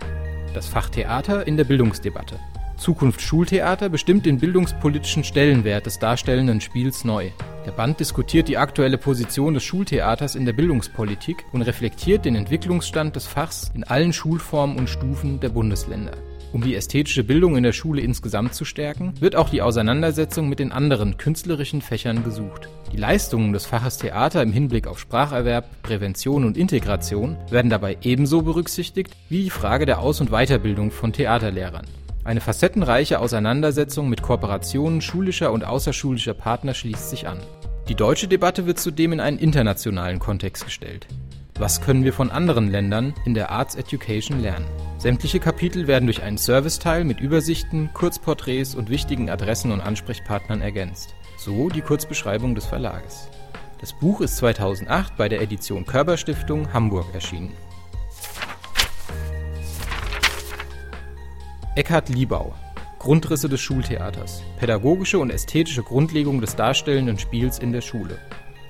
Das 0.54 0.66
Fach 0.66 0.88
Theater 0.88 1.46
in 1.46 1.56
der 1.56 1.64
Bildungsdebatte. 1.64 2.36
Zukunft 2.76 3.20
Schultheater 3.20 3.88
bestimmt 3.88 4.26
den 4.26 4.38
bildungspolitischen 4.38 5.22
Stellenwert 5.22 5.86
des 5.86 6.00
darstellenden 6.00 6.60
Spiels 6.60 7.04
neu. 7.04 7.30
Der 7.64 7.70
Band 7.72 8.00
diskutiert 8.00 8.48
die 8.48 8.58
aktuelle 8.58 8.98
Position 8.98 9.54
des 9.54 9.62
Schultheaters 9.62 10.34
in 10.34 10.46
der 10.46 10.52
Bildungspolitik 10.52 11.44
und 11.52 11.62
reflektiert 11.62 12.24
den 12.24 12.34
Entwicklungsstand 12.34 13.14
des 13.14 13.26
Fachs 13.26 13.70
in 13.74 13.84
allen 13.84 14.12
Schulformen 14.12 14.76
und 14.76 14.90
Stufen 14.90 15.38
der 15.40 15.48
Bundesländer. 15.50 16.12
Um 16.52 16.62
die 16.62 16.74
ästhetische 16.74 17.24
Bildung 17.24 17.56
in 17.56 17.64
der 17.64 17.72
Schule 17.72 18.00
insgesamt 18.00 18.54
zu 18.54 18.64
stärken, 18.64 19.14
wird 19.20 19.36
auch 19.36 19.50
die 19.50 19.62
Auseinandersetzung 19.62 20.48
mit 20.48 20.58
den 20.58 20.72
anderen 20.72 21.18
künstlerischen 21.18 21.82
Fächern 21.82 22.24
gesucht. 22.24 22.68
Die 22.92 22.96
Leistungen 22.96 23.52
des 23.52 23.66
Faches 23.66 23.98
Theater 23.98 24.42
im 24.42 24.52
Hinblick 24.52 24.86
auf 24.86 24.98
Spracherwerb, 24.98 25.82
Prävention 25.82 26.44
und 26.44 26.56
Integration 26.56 27.36
werden 27.50 27.70
dabei 27.70 27.98
ebenso 28.02 28.42
berücksichtigt 28.42 29.14
wie 29.28 29.44
die 29.44 29.50
Frage 29.50 29.86
der 29.86 29.98
Aus- 29.98 30.20
und 30.20 30.30
Weiterbildung 30.30 30.90
von 30.90 31.12
Theaterlehrern. 31.12 31.86
Eine 32.24 32.40
facettenreiche 32.40 33.20
Auseinandersetzung 33.20 34.08
mit 34.08 34.22
Kooperationen 34.22 35.00
schulischer 35.00 35.52
und 35.52 35.64
außerschulischer 35.64 36.34
Partner 36.34 36.74
schließt 36.74 37.10
sich 37.10 37.28
an. 37.28 37.38
Die 37.88 37.94
deutsche 37.94 38.26
Debatte 38.26 38.66
wird 38.66 38.80
zudem 38.80 39.12
in 39.12 39.20
einen 39.20 39.38
internationalen 39.38 40.18
Kontext 40.18 40.64
gestellt. 40.64 41.06
Was 41.58 41.80
können 41.80 42.04
wir 42.04 42.12
von 42.12 42.30
anderen 42.30 42.70
Ländern 42.70 43.14
in 43.24 43.32
der 43.32 43.50
Arts 43.50 43.76
Education 43.76 44.40
lernen? 44.40 44.66
Sämtliche 44.98 45.40
Kapitel 45.40 45.86
werden 45.86 46.04
durch 46.04 46.22
einen 46.22 46.36
Serviceteil 46.36 47.04
mit 47.04 47.18
Übersichten, 47.20 47.88
Kurzporträts 47.94 48.74
und 48.74 48.90
wichtigen 48.90 49.30
Adressen 49.30 49.72
und 49.72 49.80
Ansprechpartnern 49.80 50.60
ergänzt. 50.60 51.14
So 51.38 51.70
die 51.70 51.80
Kurzbeschreibung 51.80 52.54
des 52.54 52.66
Verlages. 52.66 53.30
Das 53.80 53.94
Buch 53.94 54.20
ist 54.20 54.36
2008 54.36 55.16
bei 55.16 55.30
der 55.30 55.40
Edition 55.40 55.86
Körber 55.86 56.18
Stiftung 56.18 56.72
Hamburg 56.74 57.06
erschienen. 57.14 57.52
Eckhard 61.74 62.10
Liebau 62.10 62.54
Grundrisse 62.98 63.48
des 63.48 63.60
Schultheaters. 63.60 64.42
Pädagogische 64.58 65.20
und 65.20 65.30
ästhetische 65.30 65.84
Grundlegung 65.84 66.40
des 66.40 66.56
darstellenden 66.56 67.18
Spiels 67.18 67.58
in 67.60 67.72
der 67.72 67.80
Schule. 67.80 68.18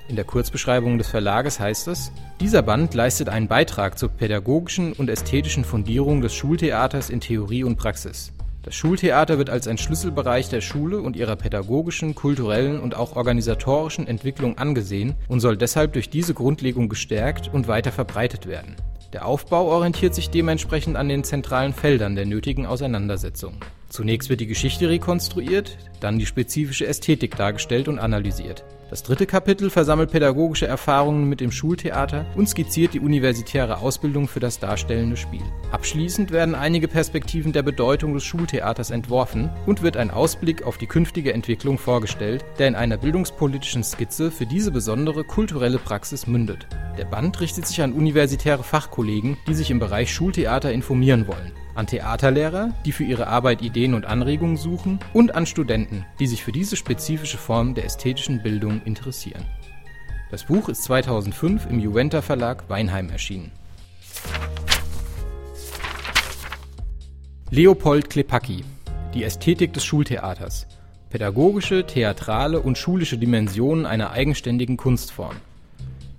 In 0.09 0.15
der 0.15 0.23
Kurzbeschreibung 0.23 0.97
des 0.97 1.09
Verlages 1.09 1.59
heißt 1.59 1.89
es, 1.89 2.13
dieser 2.39 2.61
Band 2.61 2.93
leistet 2.93 3.27
einen 3.27 3.49
Beitrag 3.49 3.99
zur 3.99 4.07
pädagogischen 4.07 4.93
und 4.93 5.09
ästhetischen 5.09 5.65
Fundierung 5.65 6.21
des 6.21 6.33
Schultheaters 6.33 7.09
in 7.09 7.19
Theorie 7.19 7.65
und 7.65 7.75
Praxis. 7.75 8.31
Das 8.63 8.73
Schultheater 8.73 9.37
wird 9.37 9.49
als 9.49 9.67
ein 9.67 9.77
Schlüsselbereich 9.77 10.47
der 10.49 10.61
Schule 10.61 11.01
und 11.01 11.17
ihrer 11.17 11.35
pädagogischen, 11.35 12.15
kulturellen 12.15 12.79
und 12.79 12.95
auch 12.95 13.15
organisatorischen 13.17 14.07
Entwicklung 14.07 14.57
angesehen 14.57 15.15
und 15.27 15.41
soll 15.41 15.57
deshalb 15.57 15.93
durch 15.93 16.09
diese 16.09 16.33
Grundlegung 16.33 16.87
gestärkt 16.87 17.49
und 17.53 17.67
weiter 17.67 17.91
verbreitet 17.91 18.45
werden. 18.45 18.75
Der 19.11 19.25
Aufbau 19.25 19.67
orientiert 19.67 20.15
sich 20.15 20.29
dementsprechend 20.29 20.95
an 20.95 21.09
den 21.09 21.23
zentralen 21.23 21.73
Feldern 21.73 22.15
der 22.15 22.25
nötigen 22.25 22.65
Auseinandersetzung. 22.65 23.55
Zunächst 23.89 24.29
wird 24.29 24.41
die 24.41 24.47
Geschichte 24.47 24.89
rekonstruiert, 24.89 25.77
dann 25.99 26.19
die 26.19 26.25
spezifische 26.25 26.87
Ästhetik 26.87 27.35
dargestellt 27.37 27.87
und 27.87 27.99
analysiert. 27.99 28.65
Das 28.89 29.03
dritte 29.03 29.25
Kapitel 29.25 29.69
versammelt 29.69 30.11
pädagogische 30.11 30.65
Erfahrungen 30.65 31.27
mit 31.27 31.41
dem 31.41 31.51
Schultheater 31.51 32.25
und 32.35 32.47
skizziert 32.47 32.93
die 32.93 33.01
universitäre 33.01 33.79
Ausbildung 33.79 34.29
für 34.29 34.39
das 34.39 34.59
darstellende 34.59 35.17
Spiel. 35.17 35.41
Abschließend 35.71 36.31
werden 36.31 36.55
einige 36.55 36.87
Perspektiven 36.87 37.51
der 37.51 37.63
Bedeutung 37.63 38.13
des 38.13 38.23
Schultheaters 38.23 38.91
entworfen 38.91 39.49
und 39.65 39.81
wird 39.81 39.97
ein 39.97 40.09
Ausblick 40.09 40.63
auf 40.63 40.77
die 40.77 40.87
künftige 40.87 41.33
Entwicklung 41.33 41.77
vorgestellt, 41.77 42.45
der 42.59 42.69
in 42.69 42.75
einer 42.75 42.95
bildungspolitischen 42.95 43.83
Skizze 43.83 44.31
für 44.31 44.45
diese 44.45 44.71
besondere 44.71 45.25
kulturelle 45.25 45.79
Praxis 45.79 46.25
mündet. 46.25 46.67
Der 46.97 47.05
Band 47.05 47.41
richtet 47.41 47.67
sich 47.67 47.81
an 47.81 47.91
universitäre 47.91 48.63
Fachkollegen, 48.63 49.37
die 49.47 49.53
sich 49.53 49.69
im 49.69 49.79
Bereich 49.79 50.13
Schultheater 50.13 50.71
informieren 50.71 51.27
wollen 51.27 51.51
an 51.77 51.87
Theaterlehrer, 51.87 52.73
die 52.85 52.91
für 52.91 53.03
ihre 53.03 53.27
Arbeit 53.27 53.61
Ideen 53.61 53.93
und 53.93 54.05
Anregungen 54.05 54.57
suchen 54.57 54.99
und 55.13 55.35
an 55.35 55.45
Studenten, 55.45 56.05
die 56.19 56.27
sich 56.27 56.43
für 56.43 56.51
diese 56.51 56.75
spezifische 56.75 57.37
Form 57.37 57.75
der 57.75 57.85
ästhetischen 57.85 58.41
Bildung 58.41 58.81
interessieren. 58.83 59.45
Das 60.31 60.43
Buch 60.43 60.67
ist 60.69 60.83
2005 60.83 61.67
im 61.69 61.79
Juventa 61.79 62.21
Verlag 62.21 62.69
Weinheim 62.69 63.09
erschienen. 63.09 63.51
Leopold 67.49 68.09
Klepacki 68.09 68.65
Die 69.13 69.23
Ästhetik 69.23 69.71
des 69.71 69.85
Schultheaters 69.85 70.67
Pädagogische, 71.09 71.85
theatrale 71.85 72.59
und 72.59 72.77
schulische 72.77 73.17
Dimensionen 73.17 73.85
einer 73.85 74.11
eigenständigen 74.11 74.75
Kunstform. 74.75 75.37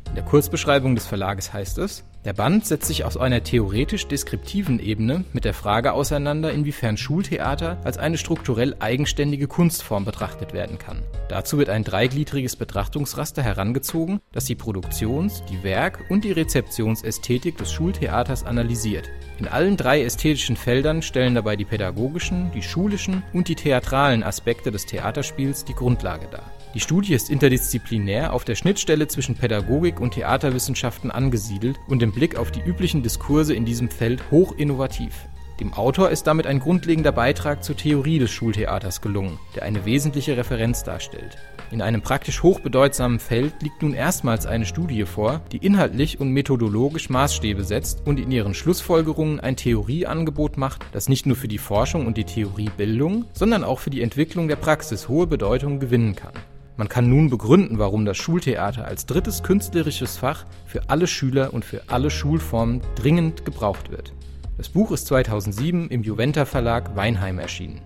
In 0.09 0.15
der 0.15 0.25
Kurzbeschreibung 0.25 0.95
des 0.95 1.07
Verlages 1.07 1.53
heißt 1.53 1.79
es 1.79 2.05
der 2.25 2.33
Band 2.33 2.67
setzt 2.67 2.89
sich 2.89 3.05
auf 3.05 3.19
einer 3.19 3.45
theoretisch-deskriptiven 3.45 4.81
Ebene 4.81 5.25
mit 5.33 5.45
der 5.45 5.55
Frage 5.55 5.93
auseinander, 5.93 6.53
inwiefern 6.53 6.97
Schultheater 6.97 7.79
als 7.85 7.97
eine 7.97 8.19
strukturell 8.19 8.75
eigenständige 8.81 9.47
Kunstform 9.47 10.05
betrachtet 10.05 10.53
werden 10.53 10.79
kann. 10.79 11.03
Dazu 11.29 11.59
wird 11.59 11.71
ein 11.71 11.85
dreigliedriges 11.85 12.57
Betrachtungsraster 12.57 13.43
herangezogen, 13.43 14.21
das 14.33 14.47
die 14.47 14.57
Produktions-, 14.57 15.45
die 15.49 15.63
Werk- 15.63 16.11
und 16.11 16.25
die 16.25 16.33
Rezeptionsästhetik 16.33 17.57
des 17.57 17.73
Schultheaters 17.73 18.45
analysiert. 18.45 19.09
In 19.39 19.47
allen 19.47 19.77
drei 19.77 20.03
ästhetischen 20.03 20.57
Feldern 20.57 21.03
stellen 21.03 21.37
dabei 21.37 21.55
die 21.55 21.65
pädagogischen, 21.65 22.51
die 22.53 22.63
schulischen 22.63 23.23
und 23.33 23.47
die 23.47 23.55
theatralen 23.55 24.25
Aspekte 24.25 24.73
des 24.73 24.85
Theaterspiels 24.87 25.65
die 25.65 25.75
Grundlage 25.75 26.27
dar. 26.31 26.58
Die 26.75 26.81
Studie 26.81 27.15
ist 27.15 27.31
interdisziplinär 27.31 28.35
auf 28.35 28.45
der 28.45 28.55
Schnittstelle 28.55 29.09
zwischen 29.09 29.35
Pädagogik 29.35 30.01
und 30.01 30.13
Theaterwissenschaften 30.13 31.11
angesiedelt 31.11 31.79
und 31.89 32.03
im 32.03 32.13
Blick 32.13 32.37
auf 32.37 32.51
die 32.51 32.61
üblichen 32.61 33.03
Diskurse 33.03 33.55
in 33.55 33.65
diesem 33.65 33.89
Feld 33.89 34.31
hoch 34.31 34.53
innovativ. 34.57 35.29
Dem 35.61 35.73
Autor 35.73 36.11
ist 36.11 36.27
damit 36.27 36.47
ein 36.47 36.61
grundlegender 36.61 37.11
Beitrag 37.11 37.65
zur 37.65 37.77
Theorie 37.77 38.19
des 38.19 38.31
Schultheaters 38.31 39.01
gelungen, 39.01 39.41
der 39.57 39.63
eine 39.63 39.87
wesentliche 39.87 40.37
Referenz 40.37 40.85
darstellt. 40.85 41.39
In 41.71 41.81
einem 41.81 42.03
praktisch 42.03 42.43
hochbedeutsamen 42.43 43.19
Feld 43.19 43.63
liegt 43.63 43.83
nun 43.83 43.95
erstmals 43.95 44.45
eine 44.45 44.67
Studie 44.67 45.05
vor, 45.05 45.41
die 45.51 45.59
inhaltlich 45.59 46.21
und 46.21 46.33
methodologisch 46.33 47.09
Maßstäbe 47.09 47.65
setzt 47.65 48.07
und 48.07 48.21
in 48.21 48.31
ihren 48.31 48.55
Schlussfolgerungen 48.55 49.41
ein 49.41 49.57
Theorieangebot 49.57 50.59
macht, 50.59 50.85
das 50.93 51.09
nicht 51.09 51.25
nur 51.25 51.37
für 51.37 51.49
die 51.49 51.59
Forschung 51.59 52.07
und 52.07 52.19
die 52.19 52.25
Theoriebildung, 52.25 53.25
sondern 53.33 53.65
auch 53.65 53.81
für 53.81 53.91
die 53.91 54.03
Entwicklung 54.03 54.49
der 54.49 54.57
Praxis 54.57 55.09
hohe 55.09 55.27
Bedeutung 55.27 55.81
gewinnen 55.81 56.15
kann. 56.15 56.35
Man 56.79 56.89
kann 56.89 57.09
nun 57.09 57.29
begründen, 57.29 57.81
warum 57.81 58.05
das 58.05 58.17
Schultheater 58.19 58.85
als 58.85 59.05
drittes 59.05 59.43
künstlerisches 59.43 60.17
Fach 60.17 60.45
für 60.65 60.89
alle 60.89 61.09
Schüler 61.09 61.53
und 61.53 61.65
für 61.65 61.83
alle 61.89 62.09
Schulformen 62.09 62.83
dringend 62.95 63.45
gebraucht 63.45 63.91
wird. 63.91 64.13
Das 64.57 64.69
Buch 64.69 64.93
ist 64.93 65.09
2007 65.09 65.89
im 65.89 66.05
Juventa 66.05 66.45
Verlag 66.45 66.95
Weinheim 66.95 67.41
erschienen. 67.41 67.81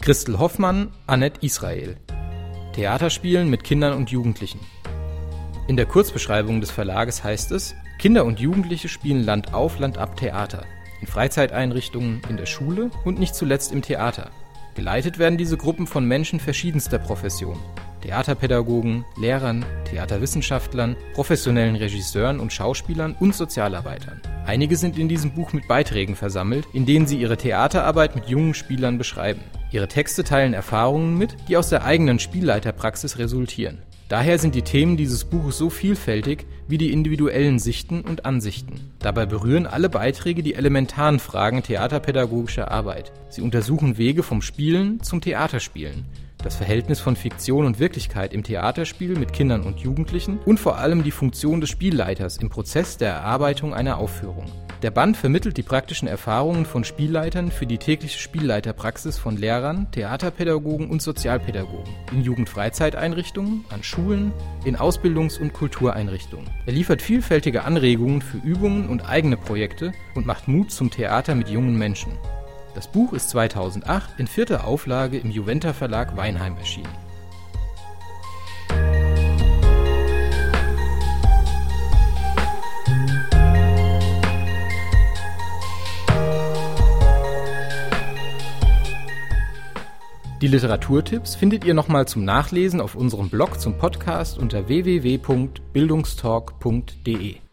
Christel 0.00 0.38
Hoffmann, 0.38 0.88
Annette 1.06 1.44
Israel. 1.44 1.98
Theaterspielen 2.72 3.50
mit 3.50 3.64
Kindern 3.64 3.92
und 3.92 4.10
Jugendlichen. 4.10 4.60
In 5.68 5.76
der 5.76 5.84
Kurzbeschreibung 5.84 6.62
des 6.62 6.70
Verlages 6.70 7.22
heißt 7.22 7.52
es, 7.52 7.74
Kinder 7.98 8.24
und 8.24 8.40
Jugendliche 8.40 8.88
spielen 8.88 9.24
Land 9.24 9.52
auf, 9.52 9.78
Land 9.78 9.98
ab 9.98 10.16
Theater. 10.16 10.64
In 11.02 11.06
Freizeiteinrichtungen, 11.06 12.22
in 12.30 12.38
der 12.38 12.46
Schule 12.46 12.90
und 13.04 13.18
nicht 13.18 13.34
zuletzt 13.34 13.72
im 13.72 13.82
Theater. 13.82 14.30
Geleitet 14.76 15.18
werden 15.18 15.38
diese 15.38 15.56
Gruppen 15.56 15.86
von 15.86 16.04
Menschen 16.04 16.38
verschiedenster 16.38 16.98
Professionen. 16.98 17.62
Theaterpädagogen, 18.02 19.06
Lehrern, 19.18 19.64
Theaterwissenschaftlern, 19.86 20.96
professionellen 21.14 21.76
Regisseuren 21.76 22.40
und 22.40 22.52
Schauspielern 22.52 23.16
und 23.18 23.34
Sozialarbeitern. 23.34 24.20
Einige 24.44 24.76
sind 24.76 24.98
in 24.98 25.08
diesem 25.08 25.32
Buch 25.32 25.54
mit 25.54 25.66
Beiträgen 25.66 26.14
versammelt, 26.14 26.68
in 26.74 26.84
denen 26.84 27.06
sie 27.06 27.18
ihre 27.18 27.38
Theaterarbeit 27.38 28.14
mit 28.14 28.26
jungen 28.26 28.52
Spielern 28.52 28.98
beschreiben. 28.98 29.40
Ihre 29.72 29.88
Texte 29.88 30.24
teilen 30.24 30.52
Erfahrungen 30.52 31.16
mit, 31.16 31.36
die 31.48 31.56
aus 31.56 31.70
der 31.70 31.84
eigenen 31.84 32.18
Spielleiterpraxis 32.18 33.16
resultieren. 33.16 33.78
Daher 34.08 34.38
sind 34.38 34.54
die 34.54 34.62
Themen 34.62 34.96
dieses 34.96 35.24
Buches 35.24 35.58
so 35.58 35.68
vielfältig 35.68 36.46
wie 36.68 36.78
die 36.78 36.92
individuellen 36.92 37.58
Sichten 37.58 38.02
und 38.02 38.24
Ansichten. 38.24 38.92
Dabei 39.00 39.26
berühren 39.26 39.66
alle 39.66 39.88
Beiträge 39.88 40.44
die 40.44 40.54
elementaren 40.54 41.18
Fragen 41.18 41.64
theaterpädagogischer 41.64 42.70
Arbeit. 42.70 43.10
Sie 43.30 43.42
untersuchen 43.42 43.98
Wege 43.98 44.22
vom 44.22 44.42
Spielen 44.42 45.02
zum 45.02 45.20
Theaterspielen, 45.20 46.04
das 46.46 46.54
Verhältnis 46.54 47.00
von 47.00 47.16
Fiktion 47.16 47.66
und 47.66 47.80
Wirklichkeit 47.80 48.32
im 48.32 48.44
Theaterspiel 48.44 49.18
mit 49.18 49.32
Kindern 49.32 49.64
und 49.64 49.80
Jugendlichen 49.80 50.38
und 50.46 50.60
vor 50.60 50.78
allem 50.78 51.02
die 51.02 51.10
Funktion 51.10 51.60
des 51.60 51.70
Spielleiters 51.70 52.36
im 52.36 52.50
Prozess 52.50 52.96
der 52.96 53.10
Erarbeitung 53.10 53.74
einer 53.74 53.98
Aufführung. 53.98 54.46
Der 54.82 54.92
Band 54.92 55.16
vermittelt 55.16 55.56
die 55.56 55.64
praktischen 55.64 56.06
Erfahrungen 56.06 56.64
von 56.64 56.84
Spielleitern 56.84 57.50
für 57.50 57.66
die 57.66 57.78
tägliche 57.78 58.20
Spielleiterpraxis 58.20 59.18
von 59.18 59.36
Lehrern, 59.36 59.90
Theaterpädagogen 59.90 60.88
und 60.88 61.02
Sozialpädagogen 61.02 61.92
in 62.12 62.22
Jugendfreizeiteinrichtungen, 62.22 63.64
an 63.70 63.82
Schulen, 63.82 64.32
in 64.64 64.76
Ausbildungs- 64.76 65.40
und 65.40 65.52
Kultureinrichtungen. 65.52 66.48
Er 66.66 66.74
liefert 66.74 67.02
vielfältige 67.02 67.64
Anregungen 67.64 68.22
für 68.22 68.38
Übungen 68.38 68.88
und 68.88 69.08
eigene 69.08 69.36
Projekte 69.36 69.90
und 70.14 70.26
macht 70.26 70.46
Mut 70.46 70.70
zum 70.70 70.90
Theater 70.92 71.34
mit 71.34 71.48
jungen 71.48 71.76
Menschen. 71.76 72.12
Das 72.76 72.86
Buch 72.88 73.12
ist 73.14 73.30
2008 73.30 74.10
in 74.18 74.26
vierter 74.26 74.66
Auflage 74.66 75.16
im 75.16 75.30
Juventa 75.30 75.72
Verlag 75.72 76.14
Weinheim 76.14 76.58
erschienen. 76.58 76.92
Die 90.42 90.48
Literaturtipps 90.48 91.34
findet 91.34 91.64
ihr 91.64 91.72
nochmal 91.72 92.06
zum 92.06 92.26
Nachlesen 92.26 92.82
auf 92.82 92.94
unserem 92.94 93.30
Blog 93.30 93.58
zum 93.58 93.78
Podcast 93.78 94.36
unter 94.36 94.68
www.bildungstalk.de. 94.68 97.45